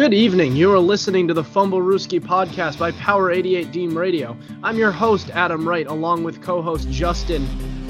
[0.00, 0.56] Good evening.
[0.56, 4.34] You are listening to the Fumblerooski podcast by Power 88 Deem Radio.
[4.62, 7.46] I'm your host, Adam Wright, along with co host Justin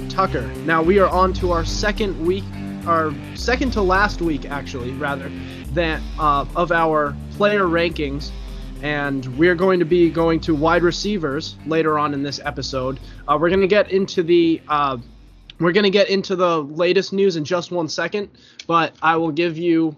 [0.09, 0.45] Tucker.
[0.67, 2.43] Now, we are on to our second week,
[2.85, 5.31] our second to last week, actually, rather,
[5.67, 8.33] than, uh, of our player rankings.
[8.83, 12.99] And we're going to be going to wide receivers later on in this episode.
[13.29, 14.61] Uh, we're going to get into the.
[14.67, 14.99] Uh,
[15.61, 18.31] we're going to get into the latest news in just one second,
[18.67, 19.97] but I will give you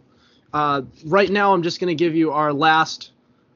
[0.53, 3.12] uh, right now, I'm just going to give you our last,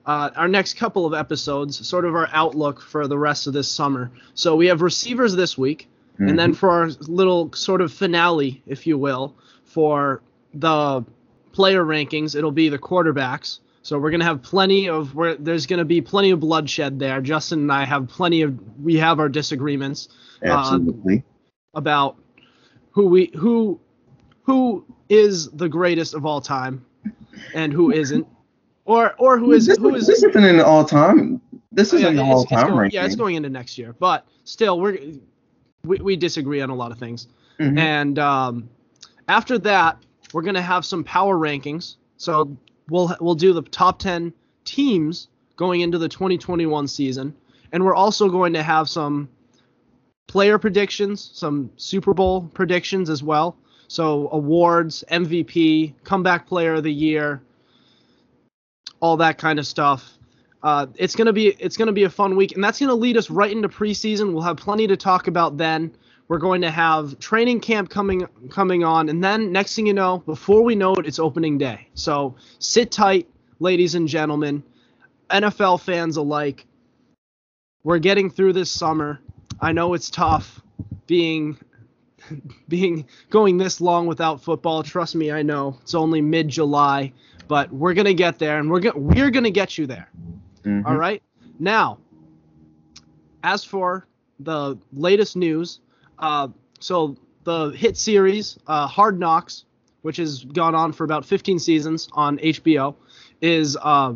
[0.07, 3.71] uh, our next couple of episodes, sort of our outlook for the rest of this
[3.71, 4.11] summer.
[4.35, 6.29] So we have receivers this week, mm-hmm.
[6.29, 10.23] and then for our little sort of finale, if you will, for
[10.55, 11.05] the
[11.53, 13.61] player rankings, it'll be the quarterbacks.
[13.83, 17.21] So we're gonna have plenty of where there's gonna be plenty of bloodshed there.
[17.21, 20.09] Justin and I have plenty of we have our disagreements.
[20.45, 21.19] Uh, Absolutely.
[21.19, 22.17] Uh, about
[22.91, 23.79] who we who
[24.47, 26.85] who is the greatest of all time
[27.53, 28.27] and who isn't,
[28.85, 31.41] or or who is this, who is this isn't an all time.
[31.73, 32.95] This isn't yeah, an all time ranking.
[32.99, 34.99] Yeah, it's going into next year, but still we're
[35.85, 37.27] we, we disagree on a lot of things.
[37.59, 37.77] Mm-hmm.
[37.77, 38.69] And um,
[39.29, 39.99] after that,
[40.33, 41.97] we're gonna have some power rankings.
[42.17, 42.57] So
[42.89, 44.33] we'll we'll do the top ten
[44.65, 47.35] teams going into the 2021 season,
[47.73, 49.29] and we're also going to have some
[50.29, 53.57] player predictions, some Super Bowl predictions as well.
[53.89, 57.43] So awards, MVP, comeback player of the year,
[59.01, 60.13] all that kind of stuff.
[60.63, 63.31] Uh, it's gonna be it's gonna be a fun week, and that's gonna lead us
[63.31, 64.33] right into preseason.
[64.33, 65.95] We'll have plenty to talk about then.
[66.29, 70.19] We're going to have training camp coming coming on, and then next thing you know,
[70.19, 71.87] before we know it, it's opening day.
[71.95, 73.29] So sit tight,
[73.61, 74.65] ladies and gentlemen,
[75.31, 76.67] NFL fans alike.
[77.85, 79.21] We're getting through this summer.
[79.61, 80.61] I know it's tough
[81.07, 81.57] being
[82.69, 84.83] being going this long without football.
[84.83, 87.13] Trust me, I know it's only mid July,
[87.49, 90.09] but we're gonna get there, and we're gonna we're gonna get you there.
[90.65, 90.87] Mm-hmm.
[90.87, 91.23] All right.
[91.59, 91.99] Now,
[93.43, 94.07] as for
[94.41, 95.81] the latest news,
[96.19, 96.49] uh,
[96.81, 99.65] so the hit series uh, Hard Knocks,
[100.03, 102.97] which has gone on for about 15 seasons on HBO,
[103.41, 104.15] is uh,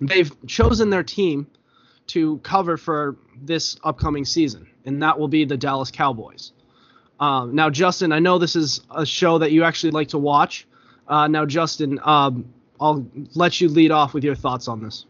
[0.00, 1.46] they've chosen their team
[2.08, 6.52] to cover for this upcoming season, and that will be the Dallas Cowboys.
[7.20, 10.66] Um, now, Justin, I know this is a show that you actually like to watch.
[11.08, 15.06] Uh, now, Justin, um, I'll let you lead off with your thoughts on this.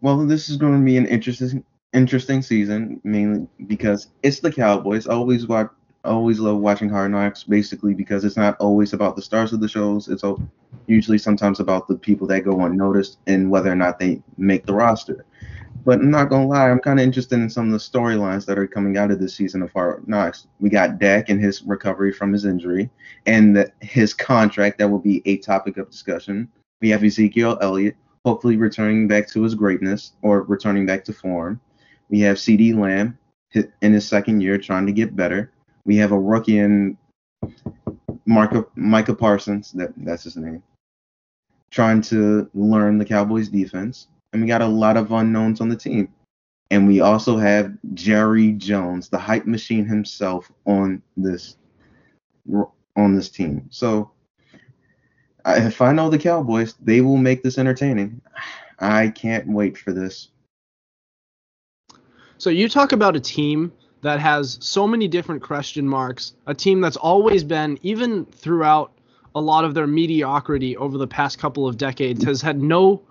[0.00, 5.06] Well, this is going to be an interesting, interesting season, mainly because it's the Cowboys.
[5.06, 5.70] I always watch,
[6.04, 9.68] always love watching Hard Knocks, basically because it's not always about the stars of the
[9.68, 10.08] shows.
[10.08, 10.24] It's
[10.86, 14.74] usually sometimes about the people that go unnoticed and whether or not they make the
[14.74, 15.24] roster.
[15.84, 18.58] But I'm not gonna lie, I'm kind of interested in some of the storylines that
[18.58, 20.48] are coming out of this season of Hard Knocks.
[20.60, 22.90] We got Dak and his recovery from his injury,
[23.26, 26.48] and the, his contract that will be a topic of discussion.
[26.80, 31.60] We have Ezekiel Elliott, hopefully returning back to his greatness or returning back to form.
[32.08, 33.18] We have CeeDee Lamb
[33.54, 35.52] in his second year, trying to get better.
[35.84, 36.98] We have a rookie in
[38.26, 40.62] Micah Parsons, that, that's his name,
[41.70, 45.76] trying to learn the Cowboys defense and we got a lot of unknowns on the
[45.76, 46.12] team.
[46.70, 51.56] And we also have Jerry Jones, the hype machine himself, on this
[52.96, 53.66] on this team.
[53.70, 54.10] So
[55.46, 58.20] if I know the Cowboys, they will make this entertaining.
[58.78, 60.28] I can't wait for this.
[62.36, 63.72] So you talk about a team
[64.02, 68.92] that has so many different question marks, a team that's always been, even throughout
[69.34, 73.02] a lot of their mediocrity over the past couple of decades, has had no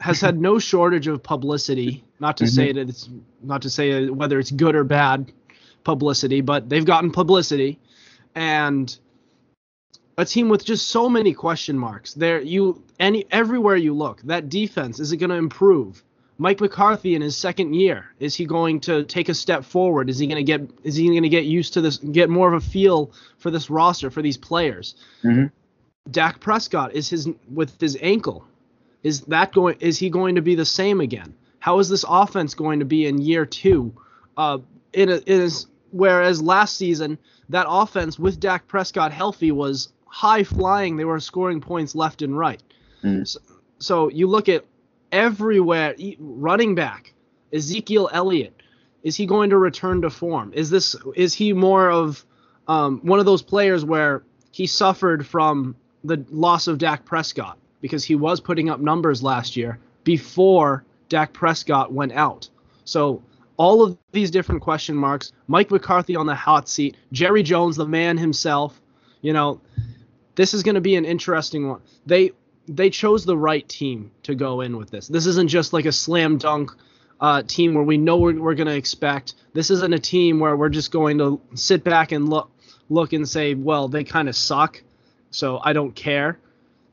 [0.00, 2.04] has had no shortage of publicity.
[2.20, 2.54] Not to mm-hmm.
[2.54, 3.08] say that it's
[3.42, 5.32] not to say whether it's good or bad
[5.84, 7.78] publicity, but they've gotten publicity,
[8.34, 8.96] and
[10.18, 12.14] a team with just so many question marks.
[12.14, 16.02] There, you any everywhere you look, that defense is it going to improve?
[16.38, 20.10] Mike McCarthy in his second year, is he going to take a step forward?
[20.10, 22.48] Is he going to get is he going to get used to this, get more
[22.48, 24.96] of a feel for this roster for these players?
[25.24, 25.46] Mm-hmm.
[26.10, 28.46] Dak Prescott is his with his ankle.
[29.06, 29.76] Is that going?
[29.78, 31.32] Is he going to be the same again?
[31.60, 33.94] How is this offense going to be in year two?
[34.36, 34.58] Uh,
[34.92, 37.16] it, it is whereas last season
[37.48, 40.96] that offense with Dak Prescott healthy was high flying.
[40.96, 42.60] They were scoring points left and right.
[43.04, 43.28] Mm.
[43.28, 43.38] So,
[43.78, 44.64] so you look at
[45.12, 45.94] everywhere.
[46.18, 47.12] Running back
[47.52, 48.60] Ezekiel Elliott.
[49.04, 50.52] Is he going to return to form?
[50.52, 52.26] Is this is he more of
[52.66, 57.56] um, one of those players where he suffered from the loss of Dak Prescott?
[57.86, 62.48] Because he was putting up numbers last year before Dak Prescott went out.
[62.84, 63.22] So
[63.56, 67.86] all of these different question marks, Mike McCarthy on the hot seat, Jerry Jones, the
[67.86, 68.80] man himself,
[69.22, 69.60] you know,
[70.34, 71.80] this is going to be an interesting one.
[72.04, 72.32] They
[72.68, 75.08] they chose the right team to go in with this.
[75.08, 76.72] This isn't just like a slam dunk
[77.20, 79.34] uh, team where we know what we're going to expect.
[79.52, 82.50] This isn't a team where we're just going to sit back and look
[82.88, 84.82] look and say, well, they kind of suck,
[85.30, 86.38] so I don't care.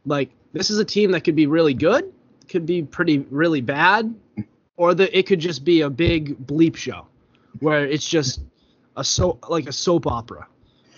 [0.05, 2.11] Like this is a team that could be really good,
[2.47, 4.13] could be pretty really bad,
[4.77, 7.07] or that it could just be a big bleep show
[7.59, 8.41] where it's just
[8.95, 10.47] a so like a soap opera.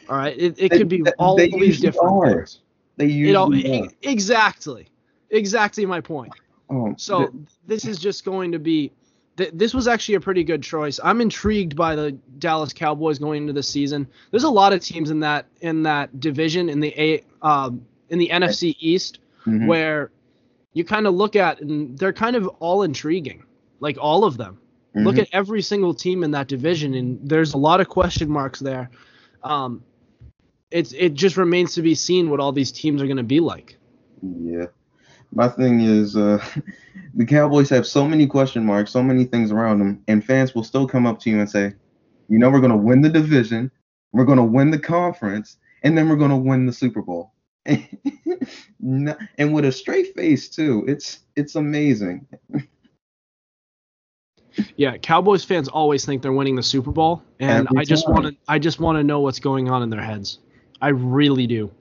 [0.10, 2.36] All right, it, it could be They- all they these different are.
[2.36, 2.62] things.
[2.98, 4.88] They You know, usually e- exactly,
[5.30, 6.32] exactly my point.
[6.70, 7.32] Um, So th-
[7.68, 8.92] this is just going to be.
[9.38, 10.98] Th- this was actually a pretty good choice.
[11.04, 14.08] I'm intrigued by the Dallas Cowboys going into the season.
[14.32, 18.18] There's a lot of teams in that in that division in the a um, in
[18.20, 19.68] the NFC East mhm.
[19.68, 20.12] where
[20.74, 23.44] you kind of look at and they're kind of all intriguing,
[23.80, 24.60] like all of them.
[24.94, 25.24] Look Mhm.
[25.24, 28.90] at every single team in that division, and there's a lot of question marks there.
[29.44, 29.84] Um,
[30.72, 33.42] it's it just remains to be seen what all these teams are going to be
[33.42, 33.78] like.
[34.22, 34.68] Yeah.
[35.34, 36.44] My thing is, uh,
[37.14, 40.64] the Cowboys have so many question marks, so many things around them, and fans will
[40.64, 41.74] still come up to you and say,
[42.30, 43.70] you know, we're going to win the division,
[44.14, 47.34] we're going to win the conference, and then we're going to win the Super Bowl.
[47.66, 50.86] And with a straight face too.
[50.88, 52.28] It's it's amazing.
[54.78, 58.28] Yeah, Cowboys fans always think they're winning the Super Bowl, and Every I just want
[58.28, 60.40] to I just want to know what's going on in their heads.
[60.82, 61.72] I really do.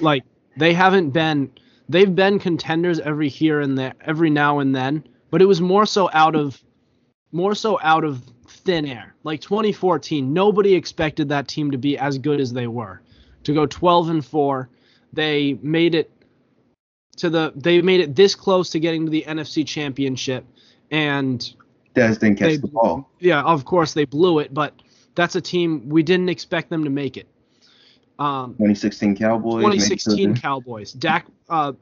[0.00, 0.24] Like
[0.56, 1.50] they haven't been
[1.88, 5.86] they've been contenders every here and there every now and then, but it was more
[5.86, 6.62] so out of
[7.32, 9.14] more so out of thin air.
[9.24, 13.02] Like 2014, nobody expected that team to be as good as they were.
[13.44, 14.68] To go 12 and 4,
[15.12, 16.10] they made it
[17.16, 20.44] to the they made it this close to getting to the NFC Championship
[20.90, 21.54] and
[21.94, 23.10] Dez didn't catch They- the ball.
[23.20, 24.74] yeah, of course they blew it, but
[25.14, 27.26] that's a team we didn't expect them to make it.
[28.18, 29.62] Um, 2016 Cowboys.
[29.62, 30.92] 2016 Cowboys.
[30.92, 31.72] Dak, uh,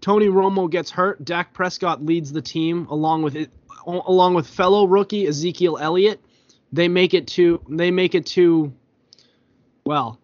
[0.00, 1.24] Tony Romo gets hurt.
[1.24, 3.50] Dak Prescott leads the team along with it,
[3.86, 6.20] along with fellow rookie Ezekiel Elliott.
[6.72, 8.72] They make it to they make it to
[9.84, 10.18] well,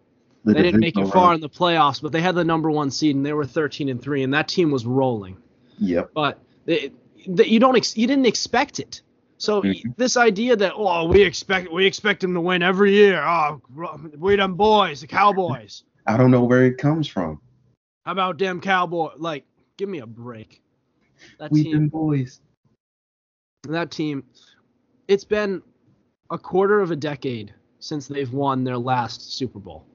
[0.45, 1.35] the they didn't make it divisional far round.
[1.35, 4.01] in the playoffs, but they had the number one seed and they were 13 and
[4.01, 5.37] three, and that team was rolling
[5.79, 6.11] Yep.
[6.13, 6.91] but they,
[7.27, 9.01] they, you don't ex- you didn't expect it.
[9.37, 9.95] So Mhm.
[9.97, 13.21] this idea that oh we expect we expect them to win every year.
[13.21, 13.59] Oh
[14.17, 15.83] we them boys, the Cowboys.
[16.07, 17.41] I don't know where it comes from.
[18.05, 19.09] How about them Cowboy?
[19.17, 19.43] Like
[19.77, 20.61] give me a break.
[21.39, 22.39] That We team, them boys.
[23.67, 24.23] that team,
[25.07, 25.61] it's been
[26.31, 29.85] a quarter of a decade since they've won their last Super Bowl.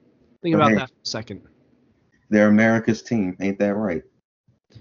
[0.43, 1.43] Think about that for a second.
[2.31, 4.03] They're America's team, ain't that right?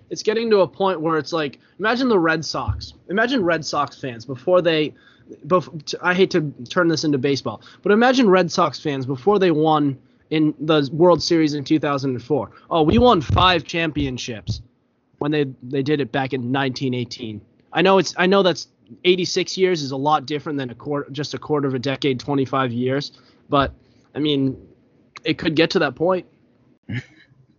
[0.09, 2.94] it's getting to a point where it's like imagine the Red Sox.
[3.09, 4.94] Imagine Red Sox fans before they
[5.47, 9.51] bef- I hate to turn this into baseball, but imagine Red Sox fans before they
[9.51, 9.97] won
[10.29, 12.51] in the World Series in 2004.
[12.69, 14.61] Oh, we won 5 championships
[15.17, 17.41] when they they did it back in 1918.
[17.73, 18.67] I know it's I know that's
[19.03, 22.19] 86 years is a lot different than a quarter just a quarter of a decade,
[22.19, 23.11] 25 years,
[23.50, 23.73] but
[24.15, 24.57] I mean
[25.24, 26.25] it could get to that point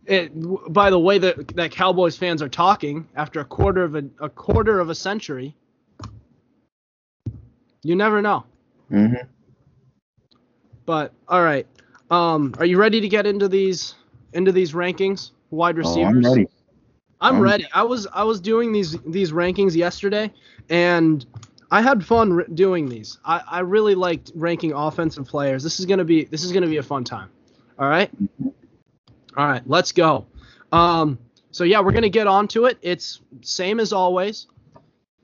[0.07, 0.33] it,
[0.73, 4.29] by the way that that Cowboys fans are talking after a quarter of a, a
[4.29, 5.55] quarter of a century,
[7.83, 8.45] you never know.
[8.89, 9.15] hmm
[10.85, 11.67] But all right,
[12.11, 13.95] um, are you ready to get into these
[14.33, 16.05] into these rankings, wide receivers?
[16.07, 16.09] Oh.
[16.09, 16.49] I'm ready.
[17.21, 17.67] I'm Um, ready.
[17.73, 20.33] I was I was doing these these rankings yesterday,
[20.71, 21.25] and
[21.71, 23.19] I had fun doing these.
[23.25, 25.62] I, I really liked ranking offensive players.
[25.62, 27.29] This is gonna be this is gonna be a fun time.
[27.80, 28.10] All right.
[29.37, 29.62] All right.
[29.66, 30.26] Let's go.
[30.70, 31.18] Um.
[31.50, 32.78] So yeah, we're gonna get onto it.
[32.82, 34.46] It's same as always.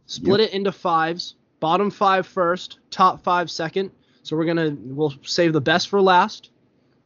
[0.06, 1.34] Split it into fives.
[1.60, 2.78] Bottom five first.
[2.90, 3.90] Top five second.
[4.22, 6.50] So we're gonna we'll save the best for last.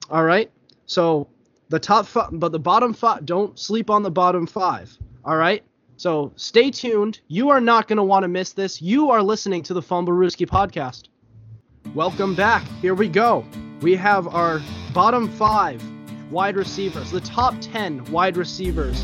[0.09, 0.50] All right.
[0.87, 1.28] So
[1.69, 4.97] the top five, but the bottom five, don't sleep on the bottom five.
[5.25, 5.64] All right.
[5.97, 7.21] So stay tuned.
[7.28, 8.80] You are not going to want to miss this.
[8.80, 11.09] You are listening to the Fumble Fumblerooski podcast.
[11.95, 12.64] Welcome back.
[12.80, 13.45] Here we go.
[13.81, 14.61] We have our
[14.93, 15.83] bottom five
[16.31, 19.03] wide receivers, the top 10 wide receivers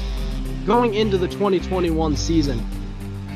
[0.67, 2.63] going into the 2021 season.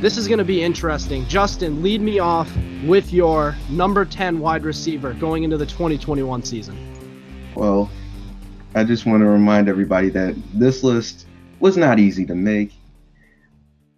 [0.03, 1.27] This is going to be interesting.
[1.29, 2.55] Justin, lead me off
[2.85, 6.77] with your number 10 wide receiver going into the 2021 season.
[7.55, 7.91] Well,
[8.75, 11.27] I just want to remind everybody that this list
[11.59, 12.73] was not easy to make.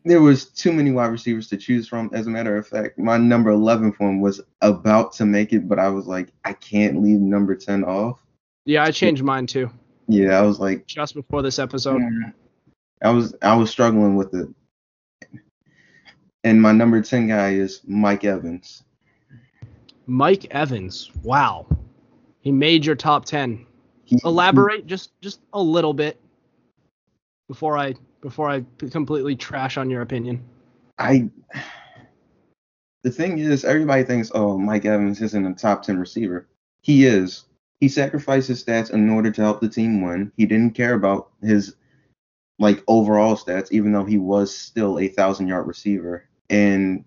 [0.04, 2.10] There was too many wide receivers to choose from.
[2.12, 5.78] As a matter of fact, my number 11 one was about to make it, but
[5.78, 8.20] I was like, I can't leave number 10 off.
[8.64, 9.70] Yeah, I changed mine too,
[10.08, 12.00] Yeah, I was like, just before this episode.
[13.02, 14.48] I was I was struggling with it.
[16.44, 18.82] And my number 10 guy is Mike Evans.
[20.06, 21.10] Mike Evans.
[21.22, 21.66] Wow.
[22.40, 23.66] He made your top 10.
[24.04, 26.20] He, Elaborate just just a little bit.
[27.48, 30.42] before I before I completely trash on your opinion?
[30.98, 31.28] I.
[33.02, 36.46] The thing is, everybody thinks, oh, Mike Evans isn't a top 10 receiver.
[36.82, 37.44] He is.
[37.80, 40.30] He sacrificed his stats in order to help the team win.
[40.36, 41.74] He didn't care about his
[42.60, 47.04] like overall stats, even though he was still a thousand yard receiver and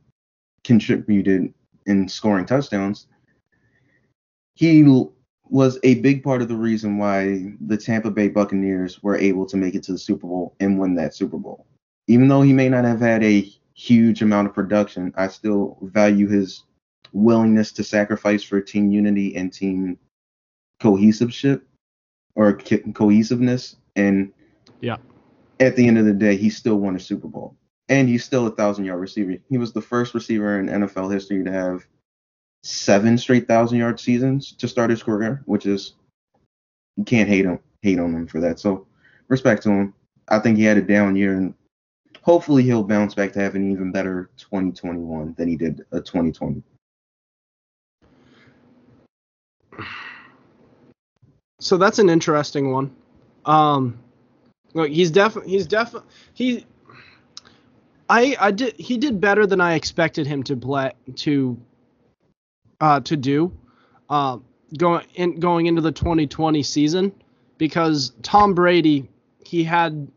[0.65, 1.53] contributed
[1.85, 3.07] in scoring touchdowns.
[4.55, 4.83] He
[5.49, 9.57] was a big part of the reason why the Tampa Bay Buccaneers were able to
[9.57, 11.67] make it to the Super Bowl and win that Super Bowl.
[12.07, 16.27] Even though he may not have had a huge amount of production, I still value
[16.27, 16.63] his
[17.13, 19.97] willingness to sacrifice for team unity and team
[20.81, 21.61] cohesiveship
[22.35, 22.57] or
[22.93, 23.77] cohesiveness.
[23.95, 24.31] And
[24.81, 24.97] yeah,
[25.59, 27.55] at the end of the day, he still won a Super Bowl.
[27.87, 29.37] And he's still a thousand yard receiver.
[29.49, 31.85] He was the first receiver in NFL history to have
[32.65, 35.93] seven straight thousand yard seasons to start his career, which is
[36.97, 38.59] you can't hate him hate on him for that.
[38.59, 38.87] So
[39.27, 39.93] respect to him.
[40.27, 41.53] I think he had a down year and
[42.23, 46.63] hopefully he'll bounce back to have an even better 2021 than he did a 2020.
[51.59, 52.95] So that's an interesting one.
[53.45, 53.99] Um,
[54.73, 56.65] look, he's definitely he's definitely he.
[58.09, 61.59] I I did he did better than I expected him to play to
[62.81, 63.51] uh, to do
[64.09, 64.37] uh,
[64.77, 67.11] going in going into the 2020 season
[67.57, 69.07] because Tom Brady
[69.45, 70.07] he had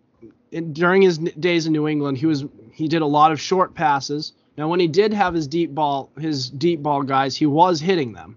[0.50, 3.74] in, during his days in New England he was he did a lot of short
[3.74, 4.32] passes.
[4.56, 8.12] Now when he did have his deep ball his deep ball guys he was hitting
[8.12, 8.36] them,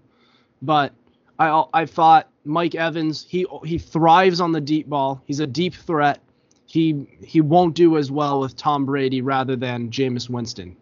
[0.60, 0.92] but
[1.38, 5.22] I I thought Mike Evans he he thrives on the deep ball.
[5.26, 6.20] He's a deep threat.
[6.66, 10.76] He he won't do as well with Tom Brady rather than Jameis Winston.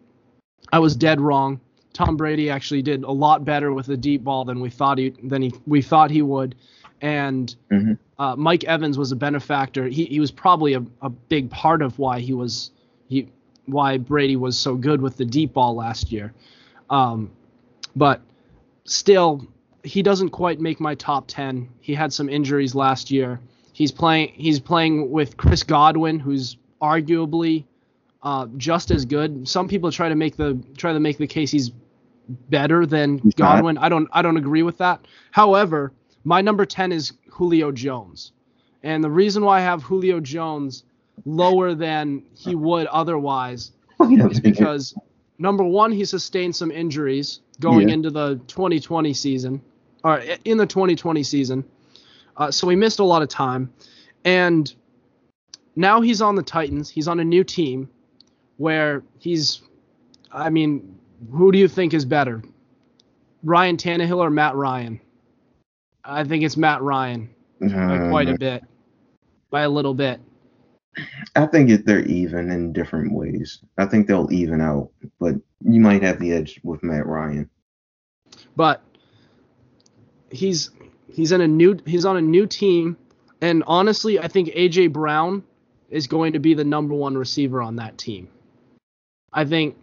[0.71, 1.59] I was dead wrong.
[1.93, 5.09] Tom Brady actually did a lot better with the deep ball than we thought he
[5.23, 6.55] than he we thought he would,
[7.01, 7.93] and mm-hmm.
[8.21, 9.87] uh, Mike Evans was a benefactor.
[9.87, 12.71] He he was probably a, a big part of why he was
[13.07, 13.29] he
[13.65, 16.33] why Brady was so good with the deep ball last year.
[16.89, 17.31] Um,
[17.95, 18.21] but
[18.85, 19.45] still,
[19.83, 21.69] he doesn't quite make my top ten.
[21.81, 23.39] He had some injuries last year.
[23.73, 27.65] He's playing he's playing with Chris Godwin, who's arguably
[28.23, 29.47] uh, just as good.
[29.47, 31.71] Some people try to make the try to make the case he's
[32.49, 33.75] better than he's Godwin.
[33.75, 33.83] Not.
[33.83, 35.05] I don't I don't agree with that.
[35.31, 38.31] However, my number 10 is Julio Jones.
[38.83, 40.83] And the reason why I have Julio Jones
[41.25, 44.95] lower than he would otherwise is because
[45.37, 47.95] number 1 he sustained some injuries going yeah.
[47.95, 49.61] into the 2020 season
[50.03, 51.63] or in the 2020 season.
[52.37, 53.71] Uh, so he missed a lot of time
[54.25, 54.73] and
[55.75, 56.89] now he's on the Titans.
[56.89, 57.89] He's on a new team
[58.61, 59.61] where he's,
[60.31, 60.95] I mean,
[61.31, 62.43] who do you think is better,
[63.43, 65.01] Ryan Tannehill or Matt Ryan?
[66.05, 67.27] I think it's Matt Ryan
[67.59, 68.63] by uh, quite a bit,
[69.49, 70.19] by a little bit.
[71.35, 73.61] I think they're even in different ways.
[73.79, 77.49] I think they'll even out, but you might have the edge with Matt Ryan.
[78.55, 78.83] But
[80.29, 80.69] he's
[81.11, 82.95] he's in a new he's on a new team,
[83.41, 85.43] and honestly, I think AJ Brown
[85.89, 88.29] is going to be the number one receiver on that team.
[89.33, 89.75] I think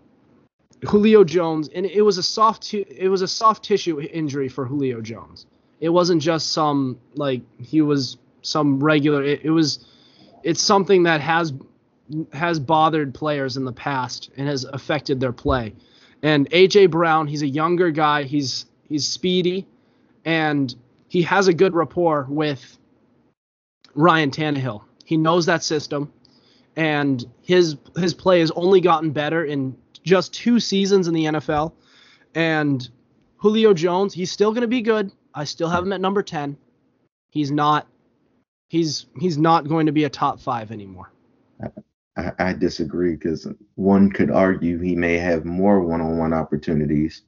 [0.87, 5.01] Julio Jones, and it was a soft it was a soft tissue injury for Julio
[5.01, 5.47] Jones.
[5.81, 9.23] It wasn't just some like he was some regular.
[9.23, 9.87] It, it was
[10.43, 11.53] it's something that has
[12.33, 15.75] has bothered players in the past and has affected their play.
[16.23, 18.23] And AJ Brown, he's a younger guy.
[18.25, 19.67] He's he's speedy,
[20.25, 20.75] and
[21.09, 22.79] he has a good rapport with
[23.95, 24.83] Ryan Tannehill.
[25.05, 26.13] He knows that system
[26.79, 31.73] and his his play has only gotten better in just two seasons in the NFL.
[32.37, 32.89] And
[33.37, 35.11] Julio Jones, he's still going to be good.
[35.35, 36.57] I still have him at number 10.
[37.31, 37.89] He's not
[38.69, 41.11] he's he's not going to be a top 5 anymore.
[42.17, 47.23] I, I disagree because one could argue he may have more one-on-one opportunities,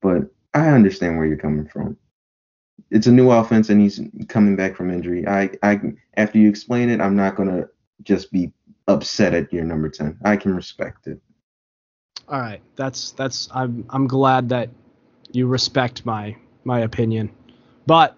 [0.00, 0.22] but
[0.54, 1.98] I understand where you're coming from.
[2.90, 5.28] It's a new offense and he's coming back from injury.
[5.28, 5.78] I I
[6.16, 7.68] after you explain it, I'm not going to
[8.02, 8.50] just be
[8.88, 10.18] upset at your number 10.
[10.24, 11.20] I can respect it.
[12.28, 12.60] All right.
[12.76, 14.70] That's that's I'm I'm glad that
[15.30, 17.30] you respect my my opinion.
[17.86, 18.16] But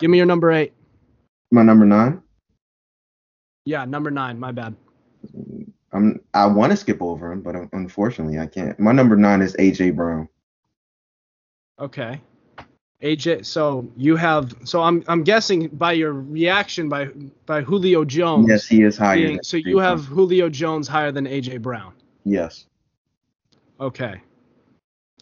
[0.00, 0.72] give me your number 8.
[1.50, 2.22] My number 9?
[3.64, 4.74] Yeah, number 9, my bad.
[5.92, 8.78] I'm I want to skip over him, but unfortunately I can't.
[8.78, 10.28] My number 9 is AJ Brown.
[11.78, 12.20] Okay.
[13.02, 17.08] AJ, so you have, so I'm I'm guessing by your reaction by
[17.46, 18.48] by Julio Jones.
[18.48, 19.16] Yes, he is higher.
[19.16, 21.92] Being, so you have Julio Jones higher than AJ Brown.
[22.24, 22.66] Yes.
[23.78, 24.20] Okay.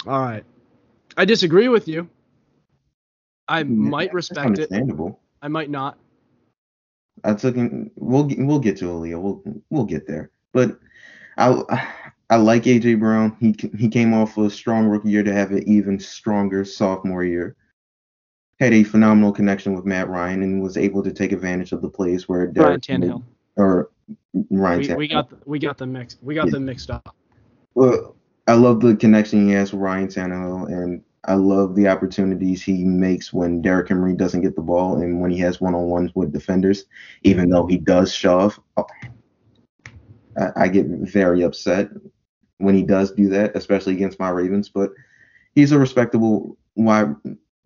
[0.07, 0.45] All right.
[1.19, 2.09] I disagree with you.
[3.49, 4.71] I yeah, might respect it.
[5.43, 5.99] I might not.
[7.25, 7.91] I took him.
[7.97, 9.21] We'll we'll get to Julio.
[9.21, 10.31] We'll we'll get there.
[10.53, 10.79] But
[11.37, 11.91] I
[12.31, 13.37] I like AJ Brown.
[13.39, 17.55] He he came off a strong rookie year to have an even stronger sophomore year.
[18.59, 21.91] Had a phenomenal connection with Matt Ryan and was able to take advantage of the
[21.91, 23.23] plays where Ryan Tannehill
[23.57, 23.91] or
[24.51, 24.97] Ryan we, Tannehill.
[24.97, 26.53] we got the, we got them mixed we got Yeah.
[26.53, 27.15] them mixed up.
[27.75, 32.63] Well, I love the connection he has with Ryan Tannehill, and I love the opportunities
[32.63, 36.33] he makes when Derrick Henry doesn't get the ball and when he has one-on-ones with
[36.33, 36.85] defenders.
[37.25, 38.85] Even though he does shove, I,
[40.57, 41.91] I get very upset
[42.59, 44.69] when he does do that, especially against my Ravens.
[44.69, 44.93] But
[45.55, 47.17] he's a respectable wide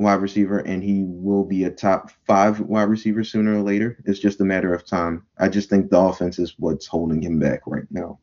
[0.00, 3.99] wide receiver, and he will be a top five wide receiver sooner or later.
[4.07, 5.26] It's just a matter of time.
[5.38, 8.19] I just think the offense is what's holding him back right now.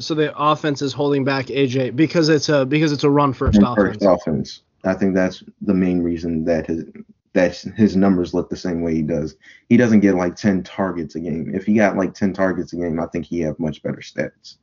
[0.00, 3.56] So the offense is holding back AJ because it's a because it's a run first
[3.56, 3.96] and offense.
[3.96, 4.62] first offense.
[4.84, 6.84] I think that's the main reason that his
[7.32, 9.36] that his numbers look the same way he does.
[9.70, 11.50] He doesn't get like 10 targets a game.
[11.54, 14.56] If he got like 10 targets a game, I think he have much better stats.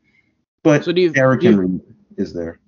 [0.61, 1.79] But So do you- Derrick do you- Henry
[2.17, 2.59] is there.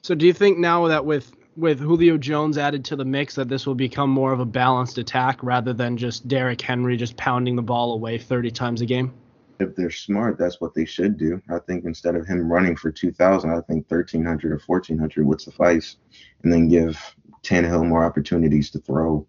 [0.00, 3.48] So do you think now that with with Julio Jones added to the mix that
[3.48, 7.56] this will become more of a balanced attack rather than just Derrick Henry just pounding
[7.56, 9.12] the ball away 30 times a game?
[9.58, 11.40] If they're smart, that's what they should do.
[11.50, 15.96] I think instead of him running for 2,000, I think 1,300 or 1,400 would suffice,
[16.42, 16.98] and then give
[17.42, 19.26] Tannehill more opportunities to throw.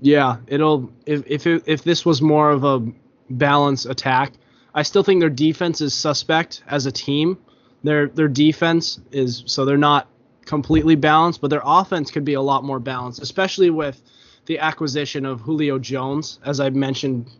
[0.00, 2.90] Yeah, it'll if if it, if this was more of a
[3.28, 4.32] balanced attack,
[4.74, 7.38] I still think their defense is suspect as a team.
[7.82, 10.08] Their their defense is so they're not
[10.44, 14.02] completely balanced, but their offense could be a lot more balanced, especially with
[14.46, 17.30] the acquisition of Julio Jones, as I mentioned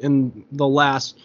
[0.00, 1.18] in the last,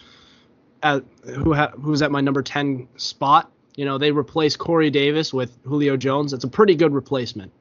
[0.82, 3.50] at, who ha, who's at my number ten spot.
[3.76, 6.32] You know, they replaced Corey Davis with Julio Jones.
[6.32, 7.52] It's a pretty good replacement.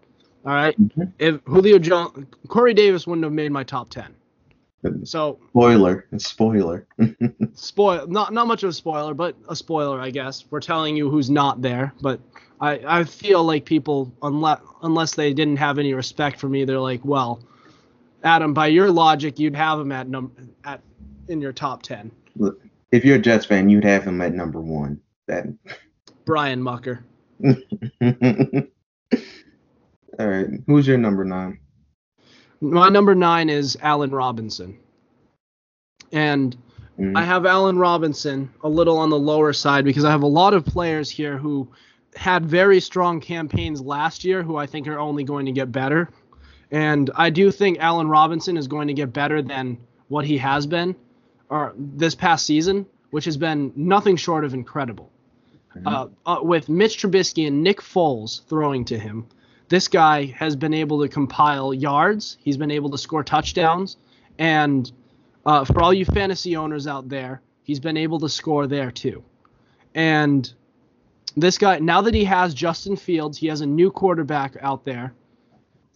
[0.45, 0.79] All right.
[0.79, 1.11] Mhm.
[1.19, 4.13] If Julio Jones, Corey Davis wouldn't have made my top ten.
[5.03, 6.87] So Spoiler, spoiler.
[7.53, 10.45] spoil not not much of a spoiler, but a spoiler, I guess.
[10.49, 12.21] We're telling you who's not there, but
[12.61, 16.79] I I feel like people unless unless they didn't have any respect for me, they're
[16.79, 17.41] like, well,
[18.23, 20.31] Adam, by your logic, you'd have him at num
[20.63, 20.81] at
[21.27, 22.11] in your top ten.
[22.37, 25.01] Look, if you're a Jets fan, you'd have him at number one.
[25.27, 25.45] That.
[26.25, 27.03] Brian Mucker.
[30.19, 31.59] All right, who's your number nine?
[32.61, 34.77] My number nine is Allen Robinson,
[36.11, 36.57] and
[36.99, 40.27] Mm, I have Allen Robinson a little on the lower side because I have a
[40.27, 41.69] lot of players here who
[42.15, 46.09] had very strong campaigns last year who I think are only going to get better.
[46.71, 49.77] And I do think Allen Robinson is going to get better than
[50.09, 50.95] what he has been
[51.49, 55.09] or this past season, which has been nothing short of incredible.
[55.85, 59.25] Uh, uh, with Mitch Trubisky and Nick Foles throwing to him,
[59.69, 62.37] this guy has been able to compile yards.
[62.41, 63.97] He's been able to score touchdowns,
[64.39, 64.91] and
[65.45, 69.23] uh, for all you fantasy owners out there, he's been able to score there too.
[69.93, 70.51] And
[71.37, 75.13] this guy, now that he has Justin Fields, he has a new quarterback out there.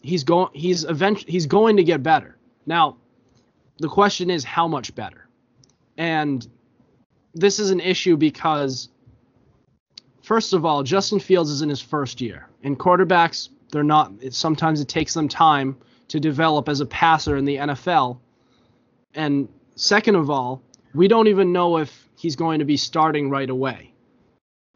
[0.03, 0.49] He's going.
[0.53, 2.37] He's eventually he's going to get better.
[2.65, 2.97] Now,
[3.79, 5.27] the question is how much better,
[5.97, 6.47] and
[7.33, 8.89] this is an issue because
[10.21, 14.13] first of all, Justin Fields is in his first year, and quarterbacks they're not.
[14.21, 15.75] It, sometimes it takes them time
[16.07, 18.19] to develop as a passer in the NFL.
[19.15, 20.61] And second of all,
[20.93, 23.91] we don't even know if he's going to be starting right away.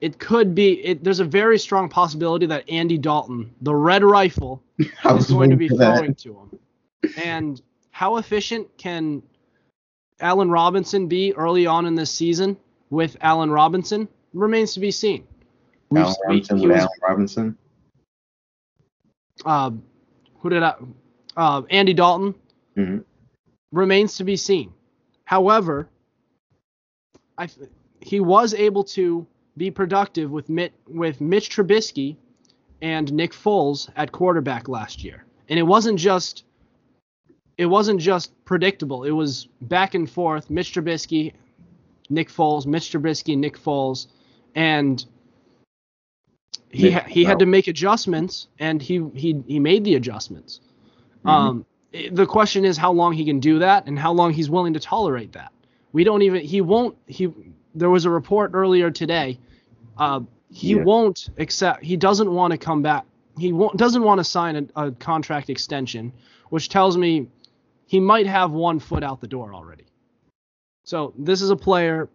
[0.01, 0.83] It could be.
[0.83, 5.55] It, there's a very strong possibility that Andy Dalton, the Red Rifle, is going to
[5.55, 5.97] be for that.
[5.97, 6.59] throwing to him.
[7.23, 9.21] And how efficient can
[10.19, 12.57] Allen Robinson be early on in this season
[12.89, 15.25] with Allen Robinson remains to be seen.
[15.95, 17.57] Allen Robinson he with was- Allen Robinson.
[19.45, 19.71] Uh,
[20.39, 20.73] who did I?
[21.35, 22.33] Uh, Andy Dalton
[22.75, 23.03] Mhm.
[23.71, 24.73] remains to be seen.
[25.25, 25.89] However,
[27.37, 27.47] I
[27.99, 29.25] he was able to
[29.57, 32.15] be productive with Mit, with Mitch Trubisky
[32.81, 36.43] and Nick Foles at quarterback last year, and it wasn't just
[37.57, 39.03] it wasn't just predictable.
[39.03, 40.49] It was back and forth.
[40.51, 41.33] Mitch Trubisky,
[42.09, 44.07] Nick Foles, Mitch Trubisky, Nick Foles,
[44.53, 45.03] and
[46.71, 50.59] he ha- he had to make adjustments, and he he he made the adjustments.
[51.25, 51.29] Mhm.
[51.29, 51.65] Um,
[52.11, 54.79] the question is how long he can do that, and how long he's willing to
[54.79, 55.51] tolerate that.
[55.93, 57.29] We don't even he won't he.
[57.73, 59.39] There was a report earlier today.
[59.97, 60.83] Uh, he Yeah.
[60.83, 61.83] won't accept.
[61.83, 63.05] He doesn't want to come back.
[63.37, 66.11] He won't doesn't want to sign a, a contract extension,
[66.49, 67.27] which tells me
[67.85, 69.85] he might have one foot out the door already.
[70.83, 72.09] So this is a player.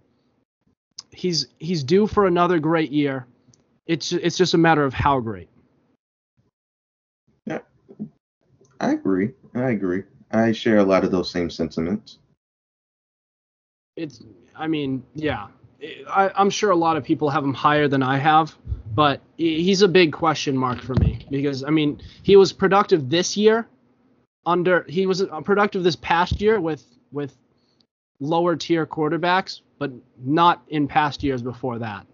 [1.11, 3.27] He's he's due for another great year.
[3.87, 5.49] It's it's just a matter of how great.
[7.47, 7.59] Yeah,
[8.81, 9.31] I agree.
[9.55, 10.05] I agree.
[10.31, 12.19] I share a lot of those same sentiments.
[13.97, 14.23] It's,
[14.57, 15.49] I mean, yeah,
[16.09, 18.57] I, I'm sure a lot of people have him higher than I have,
[18.95, 23.37] but he's a big question mark for me because I mean he was productive this
[23.37, 23.67] year,
[24.47, 27.37] under he was productive this past year with with
[28.21, 32.07] lower tier quarterbacks, but not in past years before that.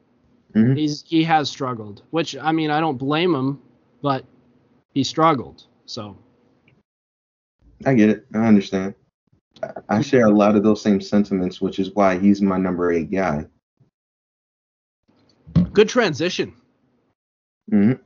[0.54, 0.74] Mm-hmm.
[0.74, 3.60] He's he has struggled, which I mean I don't blame him,
[4.02, 4.24] but
[4.94, 5.64] he struggled.
[5.86, 6.16] So
[7.84, 8.26] I get it.
[8.34, 8.94] I understand.
[9.88, 13.10] I share a lot of those same sentiments, which is why he's my number eight
[13.10, 13.46] guy.
[15.72, 16.54] Good transition.
[17.70, 18.02] Mm-hmm.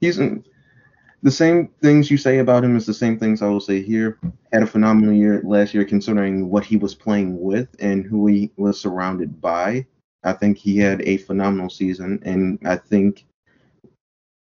[0.00, 3.82] He's the same things you say about him is the same things I will say
[3.82, 4.18] here.
[4.52, 8.50] Had a phenomenal year last year, considering what he was playing with and who he
[8.56, 9.86] was surrounded by.
[10.24, 13.26] I think he had a phenomenal season, and I think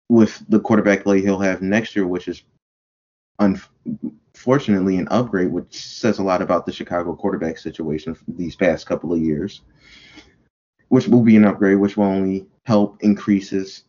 [0.09, 2.43] with the quarterback play he'll have next year, which is
[3.39, 9.13] unfortunately an upgrade, which says a lot about the Chicago quarterback situation these past couple
[9.13, 9.63] of years,
[10.89, 13.85] which will be an upgrade, which will only help increases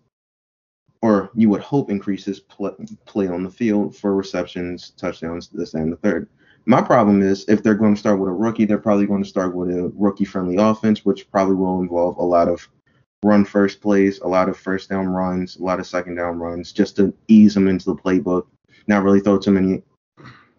[1.01, 2.71] or you would hope increases play,
[3.05, 6.27] play on the field for receptions, touchdowns, this and the third.
[6.65, 9.29] My problem is if they're going to start with a rookie, they're probably going to
[9.29, 12.67] start with a rookie friendly offense, which probably will involve a lot of
[13.23, 16.71] run first plays, a lot of first down runs, a lot of second down runs,
[16.71, 18.47] just to ease him into the playbook,
[18.87, 19.81] not really throw too many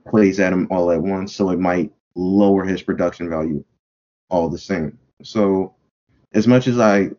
[0.09, 1.35] plays at him all at once.
[1.35, 3.65] So it might lower his production value
[4.29, 4.99] all the same.
[5.23, 5.75] So
[6.33, 7.11] as much as I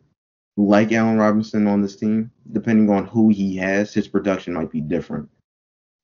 [0.56, 4.80] like Allen Robinson on this team, depending on who he has, his production might be
[4.80, 5.28] different.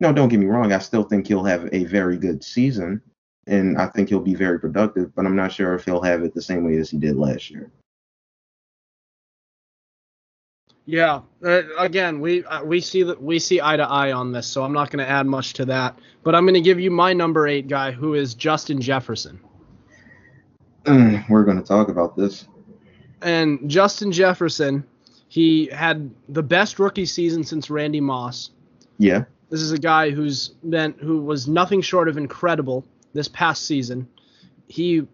[0.01, 0.73] No, don't get me wrong.
[0.73, 3.03] I still think he'll have a very good season,
[3.47, 5.15] and I think he'll be very productive.
[5.15, 7.51] But I'm not sure if he'll have it the same way as he did last
[7.51, 7.71] year.
[10.87, 11.21] Yeah.
[11.45, 14.65] Uh, again, we uh, we see that we see eye to eye on this, so
[14.65, 15.99] I'm not going to add much to that.
[16.23, 19.41] But I'm going to give you my number eight guy, who is Justin Jefferson.
[20.87, 22.47] We're going to talk about this
[23.23, 24.85] and Justin Jefferson,
[25.29, 28.51] he had the best rookie season since Randy Moss.
[28.99, 29.25] Yeah.
[29.51, 32.85] This is a guy who's been who was nothing short of incredible
[33.15, 34.09] this past season.
[34.69, 35.07] He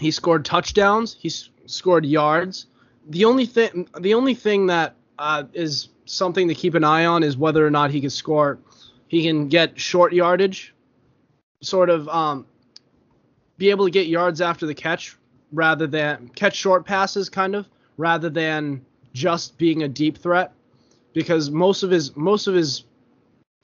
[0.00, 2.66] he scored touchdowns, he scored yards.
[3.08, 7.22] The only thing the only thing that uh, is something to keep an eye on
[7.22, 8.58] is whether or not he can score
[9.08, 10.74] he can get short yardage,
[11.60, 12.46] sort of um,
[13.58, 15.16] be able to get yards after the catch
[15.52, 20.52] rather than catch short passes, kind of, rather than just being a deep threat.
[21.12, 22.84] Because most of his most of his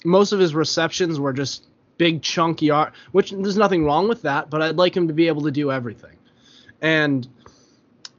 [0.05, 1.67] most of his receptions were just
[1.99, 5.29] big chunky yard, which there's nothing wrong with that, but I'd like him to be
[5.29, 6.17] able to do everything.
[6.81, 7.27] And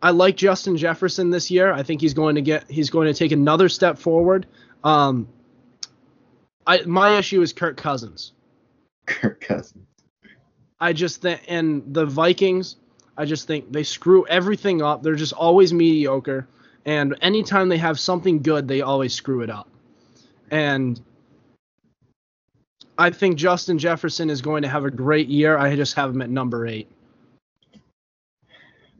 [0.01, 1.73] I like Justin Jefferson this year.
[1.73, 4.45] I think he's going to get he's going to take another step forward.
[4.83, 5.27] Um,
[6.65, 8.33] I my issue is Kirk Cousins.
[9.05, 9.87] Kirk Cousins.
[10.79, 12.75] I just think and the Vikings
[13.17, 15.03] I just think they screw everything up.
[15.03, 16.47] They're just always mediocre.
[16.85, 19.69] And anytime they have something good, they always screw it up.
[20.49, 20.99] And
[23.01, 25.57] I think Justin Jefferson is going to have a great year.
[25.57, 26.87] I just have him at number eight.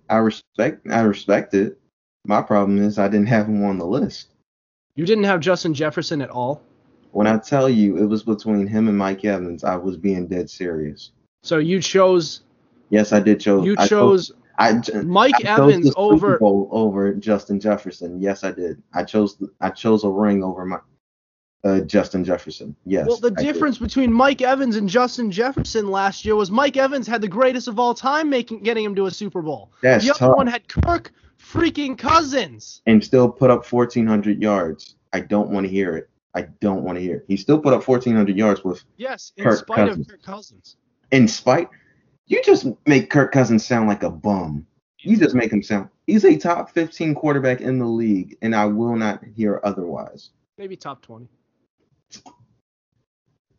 [0.09, 1.79] I respect I respect it.
[2.25, 4.29] My problem is I didn't have him on the list.
[4.95, 6.63] You didn't have Justin Jefferson at all?
[7.11, 10.49] When I tell you it was between him and Mike Evans, I was being dead
[10.49, 11.11] serious.
[11.43, 12.41] So you chose
[12.89, 13.65] Yes, I did chose.
[13.65, 14.31] You chose.
[14.57, 18.19] I, chose, Mike I Evans over over Justin Jefferson.
[18.19, 18.81] Yes, I did.
[18.95, 19.37] I chose.
[19.61, 20.79] I chose a ring over my
[21.63, 22.76] uh, Justin Jefferson.
[22.86, 23.08] Yes.
[23.08, 27.21] Well, the difference between Mike Evans and Justin Jefferson last year was Mike Evans had
[27.21, 29.71] the greatest of all time, making getting him to a Super Bowl.
[29.82, 30.38] That's the other tough.
[30.38, 32.82] one had Kirk freaking Cousins.
[32.86, 34.95] And still put up 1,400 yards.
[35.13, 36.10] I don't want to hear it.
[36.34, 37.26] I don't want to hear it.
[37.28, 38.84] He still put up 1,400 yards with.
[38.97, 40.08] Yes, in Kirk spite Cousins.
[40.08, 40.78] of Kirk Cousins.
[41.12, 41.69] In spite,
[42.28, 44.65] you just make Kirk Cousins sound like a bum.
[45.00, 45.89] You just make him sound.
[46.06, 50.30] He's a top 15 quarterback in the league, and I will not hear otherwise.
[50.58, 51.28] Maybe top 20.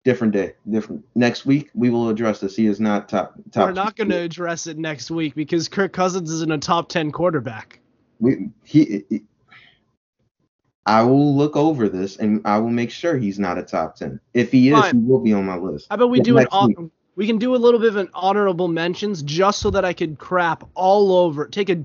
[0.04, 1.04] Different day, different.
[1.14, 2.56] Next week we will address this.
[2.56, 3.34] He is not top.
[3.52, 6.88] top We're not going to address it next week because Kirk Cousins isn't a top
[6.88, 7.78] 10 quarterback.
[8.18, 9.22] We he, he
[10.86, 14.18] I will look over this and I will make sure he's not a top 10.
[14.34, 15.02] If he is, Fine.
[15.02, 15.86] he will be on my list.
[15.88, 16.46] How about we do an
[17.14, 20.18] we can do a little bit of an honorable mentions just so that I could
[20.18, 21.76] crap all over, take a